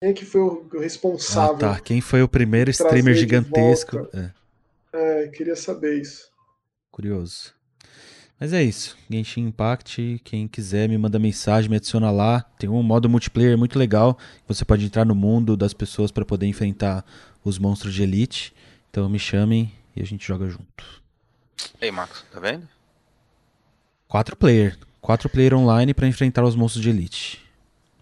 [0.00, 1.58] Quem é que foi o Ah, responsável?
[1.58, 1.78] tá.
[1.80, 4.08] Quem foi o primeiro streamer gigantesco?
[4.14, 4.30] É.
[4.94, 6.30] É, queria saber isso.
[6.90, 7.54] Curioso.
[8.42, 8.96] Mas é isso.
[9.08, 12.44] Genshin Impact, quem quiser me manda mensagem, me adiciona lá.
[12.58, 14.18] Tem um modo multiplayer muito legal.
[14.48, 17.04] Você pode entrar no mundo das pessoas para poder enfrentar
[17.44, 18.52] os monstros de elite.
[18.90, 20.84] Então me chamem e a gente joga junto.
[21.80, 22.66] Ei, Max, tá vendo?
[24.08, 24.76] Quatro player.
[25.00, 27.48] Quatro player online para enfrentar os monstros de elite.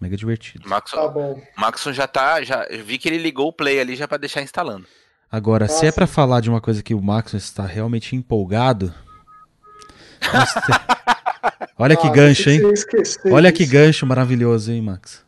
[0.01, 0.67] Mega divertido.
[0.67, 1.39] Max, Tá bom.
[1.55, 2.43] Maxon já tá.
[2.43, 4.87] Já, eu vi que ele ligou o play ali já pra deixar instalando.
[5.31, 5.93] Agora, se é Nossa.
[5.93, 8.91] pra falar de uma coisa que o Max está realmente empolgado.
[11.77, 12.59] Olha que Ah, gancho, hein?
[12.59, 13.71] que ia esquecer Olha que disso.
[13.73, 15.23] gancho maravilhoso, hein, Max?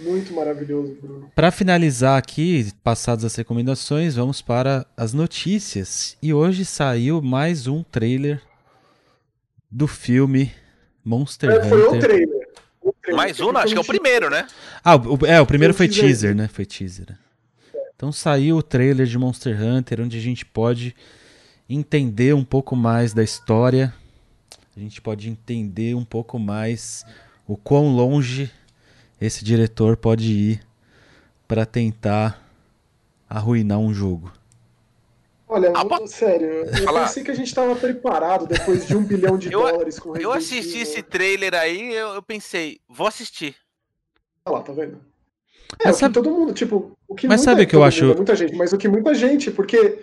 [0.00, 1.30] Muito maravilhoso, Bruno.
[1.34, 6.16] Para finalizar aqui, passadas as recomendações, vamos para as notícias.
[6.22, 8.40] E hoje saiu mais um trailer
[9.70, 10.52] do filme
[11.04, 12.00] Monster É, foi o Hunter.
[12.00, 12.48] trailer.
[12.80, 13.16] O trailer.
[13.16, 14.46] Mais um, não, acho que é o primeiro, né?
[14.84, 16.08] Ah, o, é, o primeiro Foi foi teaser.
[16.10, 16.48] teaser, né?
[16.48, 17.18] Foi teaser.
[17.96, 20.94] Então saiu o trailer de Monster Hunter, onde a gente pode
[21.68, 23.92] entender um pouco mais da história.
[24.78, 27.04] A gente pode entender um pouco mais
[27.48, 28.48] o quão longe
[29.20, 30.60] esse diretor pode ir
[31.48, 32.48] para tentar
[33.28, 34.32] arruinar um jogo.
[35.48, 37.06] Olha, Ah, sério, eu Falar.
[37.08, 40.30] pensei que a gente tava preparado depois de um bilhão de Eu- dólares com Eu
[40.32, 43.56] assisti esse trailer aí, eu, eu pensei, vou assistir.
[44.46, 45.00] Olha lá, tá vendo?
[45.84, 47.82] Mas É, que sabe- todo mundo, tipo, o que Mas muita- sabe o que eu
[47.82, 49.98] acho- Muita gente, mas o que muita gente, porque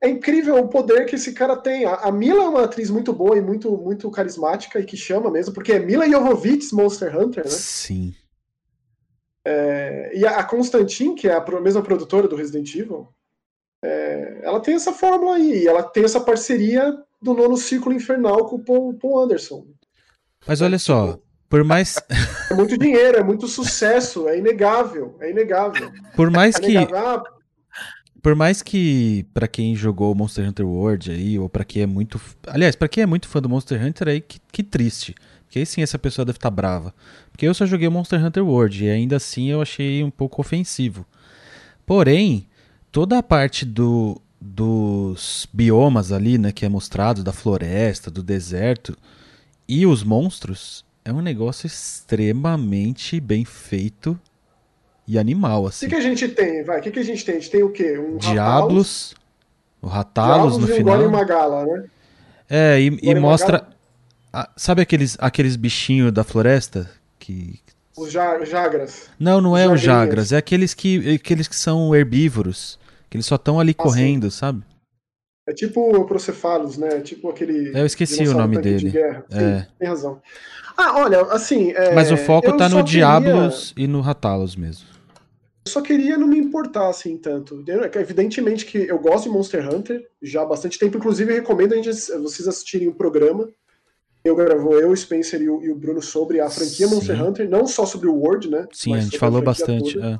[0.00, 1.84] é incrível o poder que esse cara tem.
[1.84, 5.54] A, Mila é uma atriz muito boa e muito, muito carismática e que chama mesmo,
[5.54, 7.50] porque é Mila Jovovich Monster Hunter, né?
[7.50, 8.14] Sim.
[9.46, 13.08] É, e a Constantine, que é a mesma produtora do Resident Evil,
[13.84, 18.46] é, ela tem essa fórmula aí, e ela tem essa parceria do nono ciclo infernal
[18.46, 19.66] com o Paul, Paul Anderson.
[20.46, 21.18] Mas olha só,
[21.48, 21.96] por mais
[22.50, 25.90] É muito dinheiro, é muito sucesso, é inegável, é inegável.
[26.16, 27.26] por mais É que inegável.
[27.26, 27.34] Ah,
[28.24, 32.18] Por mais que pra quem jogou Monster Hunter World aí, ou pra quem é muito.
[32.46, 35.14] Aliás, pra quem é muito fã do Monster Hunter aí, que, que triste.
[35.44, 36.94] Porque aí sim essa pessoa deve estar brava.
[37.30, 41.04] Porque eu só joguei Monster Hunter World e ainda assim eu achei um pouco ofensivo.
[41.84, 42.46] Porém,
[42.90, 48.96] toda a parte do, dos biomas ali, né, que é mostrado, da floresta, do deserto,
[49.68, 54.18] e os monstros, é um negócio extremamente bem feito
[55.06, 55.86] e animal, O assim.
[55.86, 56.62] que, que a gente tem?
[56.64, 57.36] Vai, o que, que a gente tem?
[57.36, 57.98] A gente tem o quê?
[57.98, 59.14] Um Diablos,
[59.82, 60.96] o Ratalos, Ratalos no e final.
[60.96, 61.84] Golem Magala, né?
[62.48, 63.66] É, e, e mostra.
[64.32, 66.90] A- sabe aqueles, aqueles bichinhos da floresta?
[67.18, 67.60] Que.
[67.96, 69.08] Os ja- Jagras.
[69.18, 69.80] Não, não é os.
[69.80, 72.78] Jagras, é aqueles que, aqueles que são herbívoros.
[73.08, 74.62] Que eles só estão ali Ah, correndo, sabe?
[75.46, 77.00] É tipo o Procefalos, né?
[77.00, 77.78] Tipo aquele.
[77.78, 78.90] Eu esqueci o nome de dele.
[78.90, 79.66] Sim, É.
[79.78, 80.20] tem razão.
[80.76, 81.70] Ah, olha, assim.
[81.70, 84.86] é, Mas o foco tá no queria- Diablos e no Ratalos mesmo.
[85.66, 87.64] Eu só queria não me importar assim tanto.
[87.94, 90.98] Evidentemente que eu gosto de Monster Hunter já há bastante tempo.
[90.98, 93.50] Inclusive, recomendo a gente, vocês assistirem o programa.
[94.22, 96.94] Eu gravou eu, o Spencer e o, e o Bruno sobre a franquia Sim.
[96.94, 98.66] Monster Hunter, não só sobre o World, né?
[98.72, 99.94] Sim, a gente falou franquia bastante.
[99.94, 100.18] toda, é.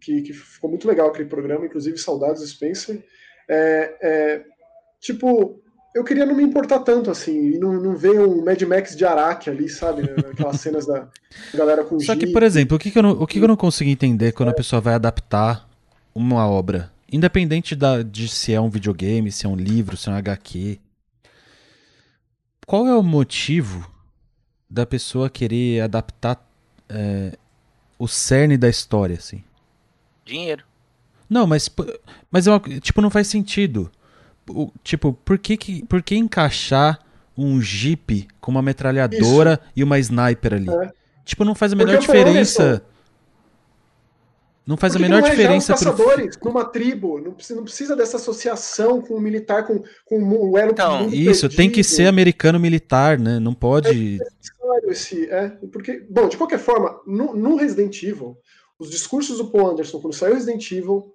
[0.00, 3.02] que, que ficou muito legal aquele programa, inclusive saudades do Spencer.
[3.48, 4.44] É, é,
[5.00, 5.62] tipo,
[5.94, 9.04] eu queria não me importar tanto assim, e não, não ver um Mad Max de
[9.04, 10.02] Araque ali, sabe?
[10.32, 11.08] Aquelas cenas da
[11.54, 12.32] galera com Só que, jeep.
[12.32, 14.50] por exemplo, o que, que eu não, o que, que eu não consigo entender quando
[14.50, 15.68] a pessoa vai adaptar
[16.14, 16.92] uma obra?
[17.12, 20.78] Independente da, de se é um videogame, se é um livro, se é um HQ.
[22.66, 23.90] Qual é o motivo
[24.68, 26.40] da pessoa querer adaptar
[26.88, 27.36] é,
[27.98, 29.42] o cerne da história, assim?
[30.24, 30.64] Dinheiro.
[31.28, 31.68] Não, mas,
[32.30, 33.90] mas é uma- tipo, não faz sentido.
[34.50, 36.98] O- tipo, por que, que, por que encaixar
[37.36, 40.70] um jeep com uma metralhadora e uma sniper ali?
[40.70, 40.90] É.
[41.24, 42.82] Tipo, não faz a menor diferença.
[44.66, 47.96] Não faz a menor é diferença os pro caçadores numa tribo, não precisa, não precisa
[47.96, 51.84] dessa associação com o militar, com, com o elo Então, Isso, tem que perdido.
[51.96, 53.40] ser americano militar, né?
[53.40, 54.18] Não pode.
[54.18, 55.28] necessário esse.
[55.30, 58.36] É, porque, bom, de qualquer forma, no, no Resident Evil,
[58.78, 61.12] os discursos do Paul Anderson, quando saiu Resident Evil.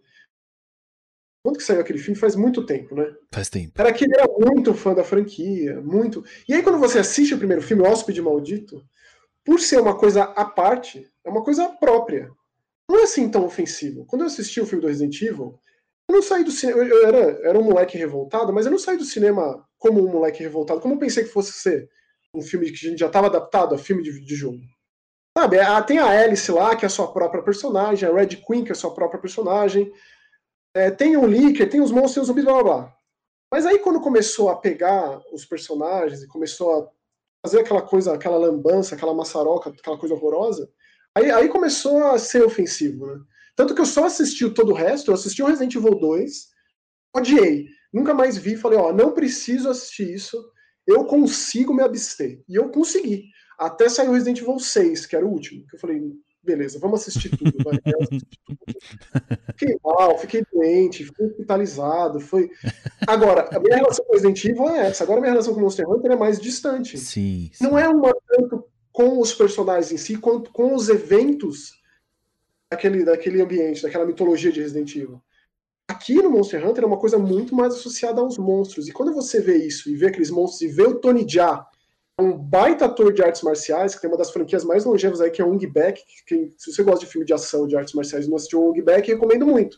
[1.46, 2.20] Quando que saiu aquele filme?
[2.20, 3.06] Faz muito tempo, né?
[3.32, 3.74] Faz tempo.
[3.80, 6.24] Era que ele era muito fã da franquia, muito.
[6.50, 8.82] E aí, quando você assiste o primeiro filme, O Hóspede Maldito,
[9.46, 12.32] por ser uma coisa à parte, é uma coisa própria.
[12.90, 14.08] Não é assim tão ofensivo.
[14.08, 15.60] Quando eu assisti o filme do Resident Evil,
[16.10, 16.84] eu não saí do cinema.
[16.84, 17.18] Eu era,
[17.48, 20.96] era um moleque revoltado, mas eu não saí do cinema como um moleque revoltado, como
[20.96, 21.88] eu pensei que fosse ser
[22.34, 24.58] um filme que a gente já estava adaptado a filme de, de jogo.
[25.38, 28.64] Sabe, a- tem a Alice lá, que é a sua própria personagem, a Red Queen,
[28.64, 29.92] que é a sua própria personagem.
[30.76, 32.96] É, tem o Licker, tem os monstros, tem os zumbis, blá blá blá.
[33.50, 36.90] Mas aí quando começou a pegar os personagens e começou a
[37.46, 40.70] fazer aquela coisa, aquela lambança, aquela maçaroca, aquela coisa horrorosa,
[41.16, 43.22] aí, aí começou a ser ofensivo, né?
[43.56, 46.50] Tanto que eu só assisti o todo o resto, eu assisti o Resident Evil 2,
[47.16, 47.68] odiei.
[47.94, 50.38] Nunca mais vi, falei, ó, não preciso assistir isso,
[50.86, 52.44] eu consigo me abster.
[52.50, 53.30] E eu consegui.
[53.58, 56.02] Até saiu Resident Evil 6, que era o último, que eu falei,
[56.46, 57.52] beleza, vamos assistir tudo.
[57.64, 57.80] Vai,
[59.58, 62.20] fiquei mal, fiquei doente, fiquei hospitalizado.
[62.20, 62.50] Foi...
[63.08, 65.04] Agora, a minha relação com Resident Evil é essa.
[65.04, 66.98] Agora a minha relação com Monster Hunter é mais distante.
[66.98, 67.50] Sim.
[67.52, 67.64] sim.
[67.64, 71.82] Não é uma tanto com os personagens em si, quanto com os eventos
[72.72, 75.22] daquele, daquele ambiente, daquela mitologia de Resident Evil.
[75.88, 78.88] Aqui no Monster Hunter é uma coisa muito mais associada aos monstros.
[78.88, 81.66] E quando você vê isso, e vê aqueles monstros, e vê o Tony Jaa,
[82.20, 85.42] um baita ator de artes marciais, que tem uma das franquias mais longevas aí, que
[85.42, 88.26] é o Ong Bak, que, se você gosta de filme de ação de artes marciais
[88.26, 89.78] e não assistiu o Ong Bak, recomendo muito.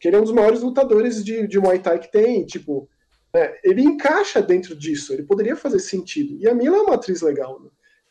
[0.00, 2.88] Que ele é um dos maiores lutadores de, de Muay Thai que tem, tipo,
[3.34, 6.36] é, ele encaixa dentro disso, ele poderia fazer sentido.
[6.40, 7.68] E a Mila é uma atriz legal, né?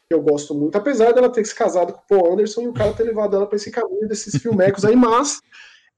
[0.08, 2.74] que eu gosto muito, apesar dela ter se casado com o Paul Anderson e o
[2.74, 5.42] cara ter levado ela para esse caminho desses filmecos aí, mas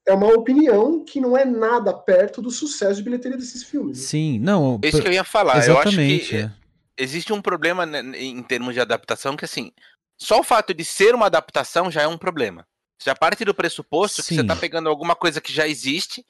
[0.08, 4.00] é uma opinião que não é nada perto do sucesso de bilheteria desses filmes.
[4.00, 4.80] Sim, não.
[4.84, 5.60] Isso que eu ia falar.
[5.60, 6.34] Exatamente.
[6.34, 6.59] Eu acho que é.
[7.00, 9.72] Existe um problema né, em termos de adaptação que assim,
[10.18, 12.68] só o fato de ser uma adaptação já é um problema.
[13.02, 14.28] Já parte do pressuposto Sim.
[14.28, 16.24] que você está pegando alguma coisa que já existe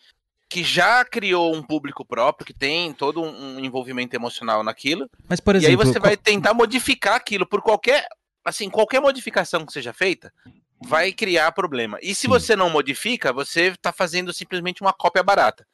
[0.49, 5.07] que já criou um público próprio, que tem todo um envolvimento emocional naquilo.
[5.27, 8.07] Mas, por exemplo, e aí você vai tentar modificar aquilo por qualquer,
[8.43, 10.33] assim, qualquer modificação que seja feita,
[10.81, 11.99] vai criar problema.
[12.01, 12.29] E se Sim.
[12.29, 15.67] você não modifica, você está fazendo simplesmente uma cópia barata.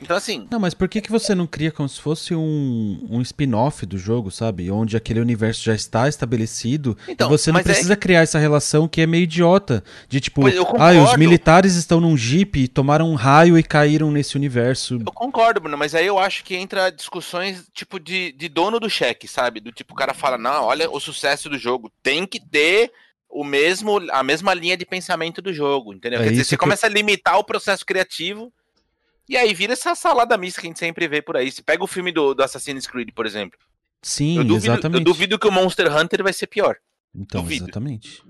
[0.00, 0.46] Então, assim.
[0.50, 3.98] Não, mas por que, que você não cria como se fosse um, um spin-off do
[3.98, 4.70] jogo, sabe?
[4.70, 7.96] Onde aquele universo já está estabelecido então, e você não é precisa é...
[7.96, 9.84] criar essa relação que é meio idiota.
[10.08, 10.42] De tipo,
[10.78, 14.94] ah, os militares estão num jeep, tomaram um raio e caíram nesse universo.
[14.94, 18.88] Eu concordo, Bruno, mas aí eu acho que entra discussões tipo de, de dono do
[18.88, 19.60] cheque, sabe?
[19.60, 22.90] Do tipo, o cara fala, não, olha o sucesso do jogo, tem que ter
[23.28, 26.20] o mesmo, a mesma linha de pensamento do jogo, entendeu?
[26.20, 28.52] É Quer dizer, você começa a limitar o processo criativo
[29.30, 31.52] e aí vira essa salada mista que a gente sempre vê por aí.
[31.52, 33.56] Se pega o filme do, do Assassin's Creed, por exemplo.
[34.02, 34.98] Sim, eu duvido, exatamente.
[34.98, 36.76] Eu duvido que o Monster Hunter vai ser pior.
[37.14, 37.66] Então, duvido.
[37.66, 38.24] exatamente.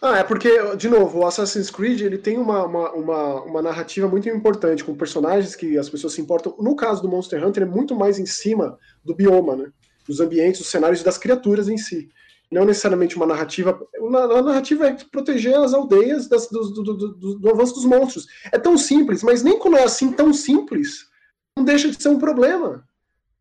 [0.00, 4.08] Ah, é porque, de novo, o Assassin's Creed ele tem uma, uma, uma, uma, narrativa
[4.08, 6.56] muito importante, com personagens que as pessoas se importam.
[6.58, 9.70] No caso do Monster Hunter, é muito mais em cima do bioma, né?
[10.06, 12.08] Dos ambientes, dos cenários e das criaturas em si
[12.50, 13.78] não necessariamente uma narrativa.
[14.00, 18.26] A narrativa é proteger as aldeias das, do, do, do, do, avanço dos monstros.
[18.50, 21.06] É tão simples, mas nem quando é assim tão simples,
[21.56, 22.84] não deixa de ser um problema.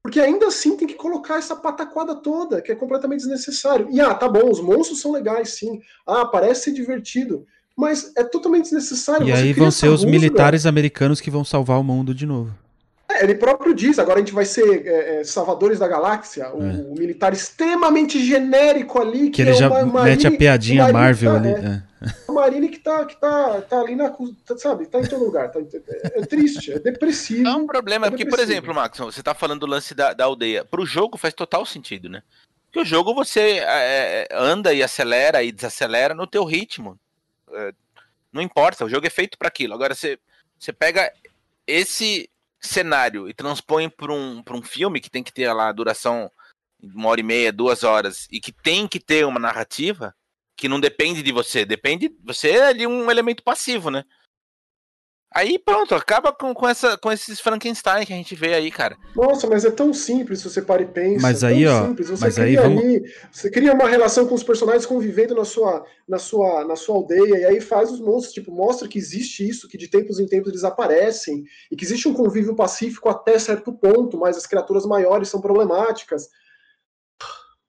[0.01, 3.88] Porque ainda assim tem que colocar essa pataquada toda, que é completamente desnecessário.
[3.89, 5.82] E ah, tá bom, os monstros são legais, sim.
[6.05, 7.45] Ah, parece ser divertido.
[7.76, 9.28] Mas é totalmente desnecessário.
[9.28, 12.53] E aí vão ser os militares americanos que vão salvar o mundo de novo.
[13.18, 16.63] É, ele próprio diz, agora a gente vai ser é, é, Salvadores da Galáxia, o,
[16.63, 16.72] é.
[16.89, 19.26] o, militar extremamente genérico ali.
[19.26, 21.49] Que, que ele é já Marine, mete a piadinha Marvel tá, ali.
[21.49, 21.84] É.
[22.28, 24.09] O Marine que tá, que tá, tá ali na.
[24.45, 25.51] Tá, sabe, tá em todo lugar.
[25.51, 27.43] Tá, é, triste, é depressivo.
[27.43, 30.26] Não é um problema, porque, por exemplo, Max, você tá falando do lance da, da
[30.26, 30.63] aldeia.
[30.63, 32.22] Pro jogo faz total sentido, né?
[32.65, 33.63] Porque o jogo você
[34.32, 36.99] anda e acelera e desacelera no teu ritmo.
[38.32, 39.74] não importa, o jogo é feito para aquilo.
[39.74, 40.20] Agora você,
[40.59, 41.11] você pega
[41.65, 42.30] esse
[42.68, 46.32] cenário e transpõe para um, um filme que tem que ter lá a duração
[46.82, 50.13] uma hora e meia, duas horas, e que tem que ter uma narrativa
[50.55, 52.11] que não depende de você, depende.
[52.24, 54.03] Você é ali um elemento passivo, né?
[55.34, 58.98] Aí pronto, acaba com, com, essa, com esses Frankenstein que a gente vê aí, cara.
[59.16, 61.22] Nossa, mas é tão simples se você para e pensa.
[61.22, 61.88] Mas é aí, ó.
[61.88, 62.10] Simples.
[62.10, 62.84] Você mas cria aí vamos...
[62.84, 66.96] ali, você cria uma relação com os personagens convivendo na sua, na sua, na sua
[66.96, 70.26] aldeia, e aí faz os monstros, tipo, mostra que existe isso, que de tempos em
[70.26, 74.86] tempos eles aparecem, e que existe um convívio pacífico até certo ponto, mas as criaturas
[74.86, 76.30] maiores são problemáticas.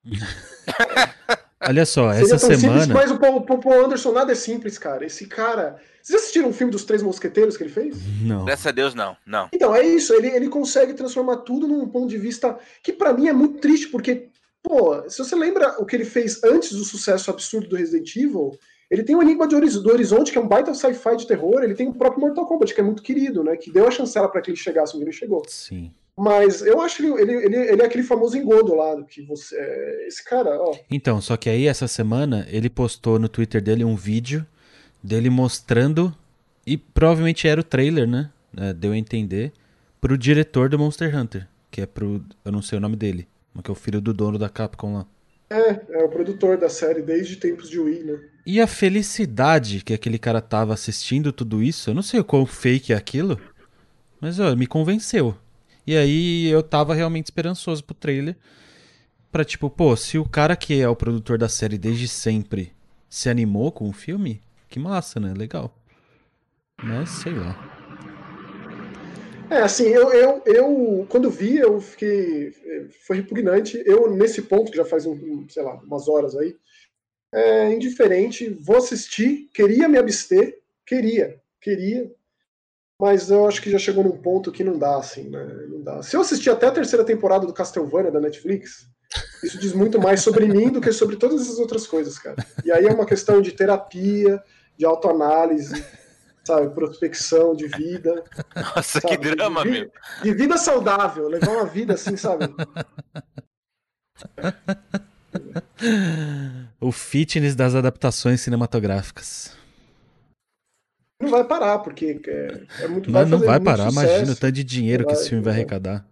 [1.61, 2.59] Olha só, essa semana.
[2.59, 5.05] Simples, mas o Paul, Paul Anderson nada é simples, cara.
[5.05, 5.77] Esse cara.
[6.01, 7.97] Vocês assistiram um filme dos Três Mosqueteiros que ele fez?
[8.23, 8.45] Não.
[8.45, 9.17] Graças a Deus, não.
[9.27, 9.49] não.
[9.53, 10.15] Então, é isso.
[10.15, 13.89] Ele, ele consegue transformar tudo num ponto de vista que para mim é muito triste,
[13.89, 14.29] porque,
[14.63, 18.59] pô, se você lembra o que ele fez antes do sucesso absurdo do Resident Evil,
[18.91, 21.89] ele tem o Enigma do Horizonte, que é um baita sci-fi de terror, ele tem
[21.89, 23.57] o próprio Mortal Kombat, que é muito querido, né?
[23.57, 25.43] Que deu a chancela para que ele chegasse onde ele chegou.
[25.47, 25.93] Sim.
[26.19, 29.57] Mas eu acho que ele, ele, ele é aquele famoso engodo lá, que você.
[29.57, 30.75] É, esse cara, ó.
[30.91, 34.45] Então, só que aí essa semana ele postou no Twitter dele um vídeo
[35.03, 36.15] dele mostrando.
[36.67, 38.31] E provavelmente era o trailer, né?
[38.57, 39.53] É, deu a entender.
[40.01, 41.47] Pro diretor do Monster Hunter.
[41.71, 42.23] Que é pro.
[42.45, 43.29] Eu não sei o nome dele.
[43.55, 45.07] Mas que é o filho do dono da Capcom lá.
[45.51, 48.19] É, é o produtor da série desde tempos de Wii, né?
[48.45, 52.45] E a felicidade que aquele cara tava assistindo tudo isso, eu não sei o quão
[52.45, 53.39] fake é aquilo,
[54.21, 55.35] mas ó, me convenceu.
[55.89, 58.37] E aí eu tava realmente esperançoso pro trailer.
[59.33, 62.75] Pra tipo, pô, se o cara que é o produtor da série desde sempre
[63.09, 65.33] se animou com o filme, que massa, né?
[65.35, 65.75] Legal.
[66.85, 67.57] Mas sei lá.
[69.49, 72.53] É, assim, eu, eu, eu quando vi, eu fiquei.
[73.07, 73.83] Foi repugnante.
[73.87, 76.55] Eu, nesse ponto, que já faz, um, sei lá, umas horas aí,
[77.33, 82.15] é, indiferente, vou assistir, queria me abster, queria, queria,
[83.01, 85.45] mas eu acho que já chegou num ponto que não dá, assim, né?
[85.69, 86.03] Não dá.
[86.03, 88.89] Se eu assistir até a terceira temporada do Castlevania da Netflix,
[89.43, 92.37] isso diz muito mais sobre mim do que sobre todas as outras coisas, cara.
[92.65, 94.43] E aí é uma questão de terapia,
[94.77, 95.85] de autoanálise,
[96.45, 96.75] sabe?
[96.75, 98.25] Prospecção de vida.
[98.55, 99.17] Nossa, sabe?
[99.17, 99.93] que drama, de, meu.
[100.23, 102.53] De vida saudável, levar uma vida assim, sabe?
[106.81, 109.57] O fitness das adaptações cinematográficas.
[111.31, 114.07] Não vai parar, porque é, é muito Não, não vai parar, sucesso.
[114.07, 116.07] imagina o tanto de dinheiro que esse filme vai arrecadar.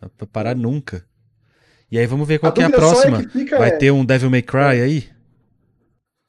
[0.00, 1.04] Não vai parar nunca.
[1.90, 3.22] E aí vamos ver qual A que é a é próxima.
[3.24, 5.08] que fica Vai é- ter um Devil May Cry aí?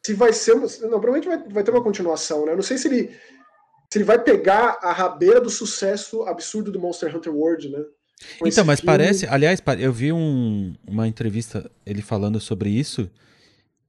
[0.06, 0.56] se vai ser.
[0.56, 2.54] Não, provavelmente vai, vai ter uma continuação, né?
[2.54, 3.10] Eu não sei se ele,
[3.92, 7.80] se ele vai pegar a rabeira do sucesso absurdo do Monster Hunter World, né?
[8.40, 8.86] Com Então, mas filme.
[8.98, 9.28] parece.
[9.28, 13.10] Aliás, eu vi um- uma entrevista ele falando sobre isso,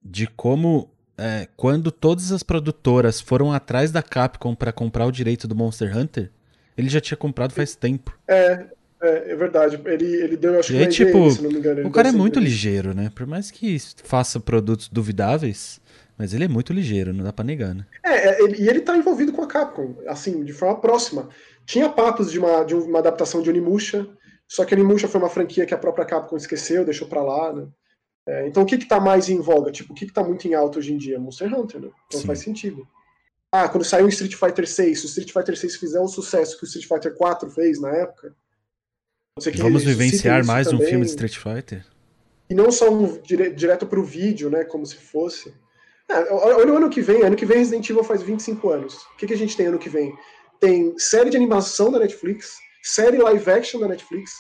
[0.03, 5.47] de como é, quando todas as produtoras foram atrás da Capcom pra comprar o direito
[5.49, 6.31] do Monster Hunter,
[6.77, 8.17] ele já tinha comprado faz tempo.
[8.29, 8.67] É,
[9.03, 9.81] é, é verdade.
[9.85, 11.81] Ele, ele deu, acho E que aí, tipo, se não me engano.
[11.81, 13.11] ele O cara é muito ligeiro, né?
[13.15, 15.81] Por mais que faça produtos duvidáveis,
[16.17, 17.85] mas ele é muito ligeiro, não dá pra negar, né?
[18.05, 21.29] É, é, ele- e ele tá envolvido com a Capcom, assim, de forma próxima.
[21.67, 24.07] Tinha papos de uma, de uma adaptação de Onimusha,
[24.47, 27.67] só que Onimusha foi uma franquia que a própria Capcom esqueceu, deixou pra lá, né?
[28.29, 29.73] É, então o que que tá mais em voga?
[29.73, 31.19] Tipo, o que que tá muito em alta hoje em dia?
[31.19, 31.89] Monster Hunter, né?
[32.07, 32.27] Então Sim.
[32.27, 32.87] faz sentido.
[33.51, 36.59] Ah, quando saiu o Street Fighter 6, se o Street Fighter 6 fizer o sucesso
[36.59, 38.37] que o Street Fighter 4 fez na época,
[39.57, 40.89] Vamos vivenciar mais um também.
[40.89, 41.87] filme de Street Fighter?
[42.51, 44.65] E não só um dire, direto pro vídeo, né?
[44.65, 45.55] Como se fosse.
[46.11, 47.23] É, olha o ano que vem.
[47.23, 48.95] Ano que vem Resident Evil faz 25 anos.
[48.95, 50.13] O que, que a gente tem ano que vem?
[50.61, 54.33] Tem série de animação da Netflix, série live action da Netflix,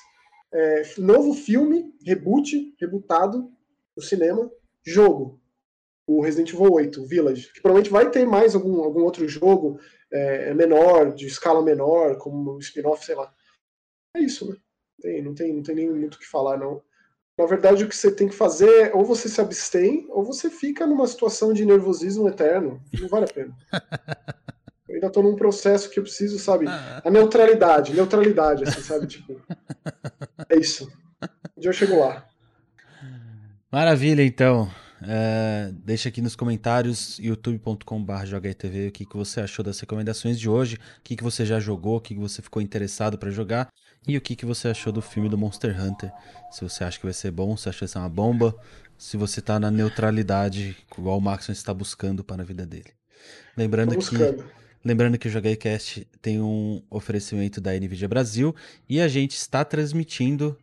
[0.53, 3.49] é, novo filme, reboot, rebutado
[3.99, 4.51] no cinema,
[4.87, 5.41] jogo.
[6.07, 7.53] O Resident Evil 8, Village.
[7.53, 9.79] Que provavelmente vai ter mais algum, algum outro jogo
[10.11, 13.35] é, menor, de escala menor, como um spin-off, sei lá.
[14.17, 14.57] É isso, né?
[15.03, 16.81] Tem, não, tem, não tem nem muito o que falar, não.
[17.37, 20.49] Na verdade, o que você tem que fazer é ou você se abstém, ou você
[20.49, 22.81] fica numa situação de nervosismo eterno.
[23.01, 23.55] Não vale a pena.
[24.89, 26.67] Eu ainda tô num processo que eu preciso, sabe?
[26.67, 29.07] A neutralidade, neutralidade, assim, sabe?
[29.07, 29.41] Tipo.
[30.49, 30.91] É isso.
[31.57, 32.29] Um dia eu chego lá.
[33.71, 34.71] Maravilha, então.
[35.03, 40.49] É, deixa aqui nos comentários youtube.com.br jogaetv o que, que você achou das recomendações de
[40.49, 43.69] hoje, o que, que você já jogou, o que, que você ficou interessado pra jogar
[44.09, 46.11] e o que, que você achou do filme do Monster Hunter.
[46.51, 48.57] Se você acha que vai ser bom, se acha que vai ser uma bomba,
[48.97, 52.91] se você tá na neutralidade, igual o Maxon está buscando para a vida dele.
[53.57, 54.17] Lembrando que.
[54.85, 58.55] Lembrando que o JogueiCast tem um oferecimento da NVIDIA Brasil
[58.89, 60.57] e a gente está transmitindo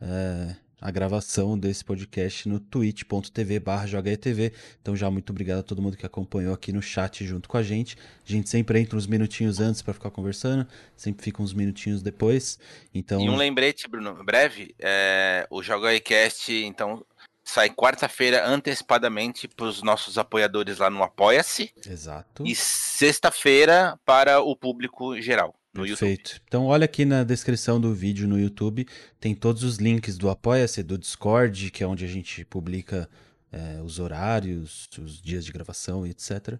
[0.00, 4.52] é, a gravação desse podcast no twitch.tv barra JogueiTV.
[4.80, 7.62] Então já muito obrigado a todo mundo que acompanhou aqui no chat junto com a
[7.62, 7.96] gente.
[8.26, 10.66] A gente sempre entra uns minutinhos antes para ficar conversando,
[10.96, 12.58] sempre fica uns minutinhos depois.
[12.94, 17.04] Então, E um lembrete, Bruno, breve, é, o Joga Cast, então,
[17.44, 22.44] sai quarta-feira antecipadamente para os nossos apoiadores lá no Apoia-se exato.
[22.46, 25.98] e sexta-feira para o público geral no YouTube.
[25.98, 26.40] Perfeito.
[26.46, 28.86] Então, olha aqui na descrição do vídeo no YouTube,
[29.18, 33.08] tem todos os links do Apoia-se, do Discord, que é onde a gente publica
[33.52, 36.58] é, os horários, os dias de gravação e etc.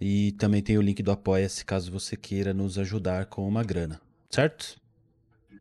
[0.00, 4.00] E também tem o link do Apoia-se, caso você queira nos ajudar com uma grana.
[4.30, 4.80] Certo?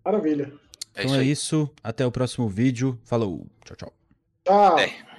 [0.04, 0.54] Maravilha.
[0.93, 1.70] É então isso é isso.
[1.84, 3.00] Até o próximo vídeo.
[3.04, 3.46] Falou.
[3.64, 3.93] Tchau, tchau.
[4.46, 4.80] Tchau.
[4.80, 5.14] É.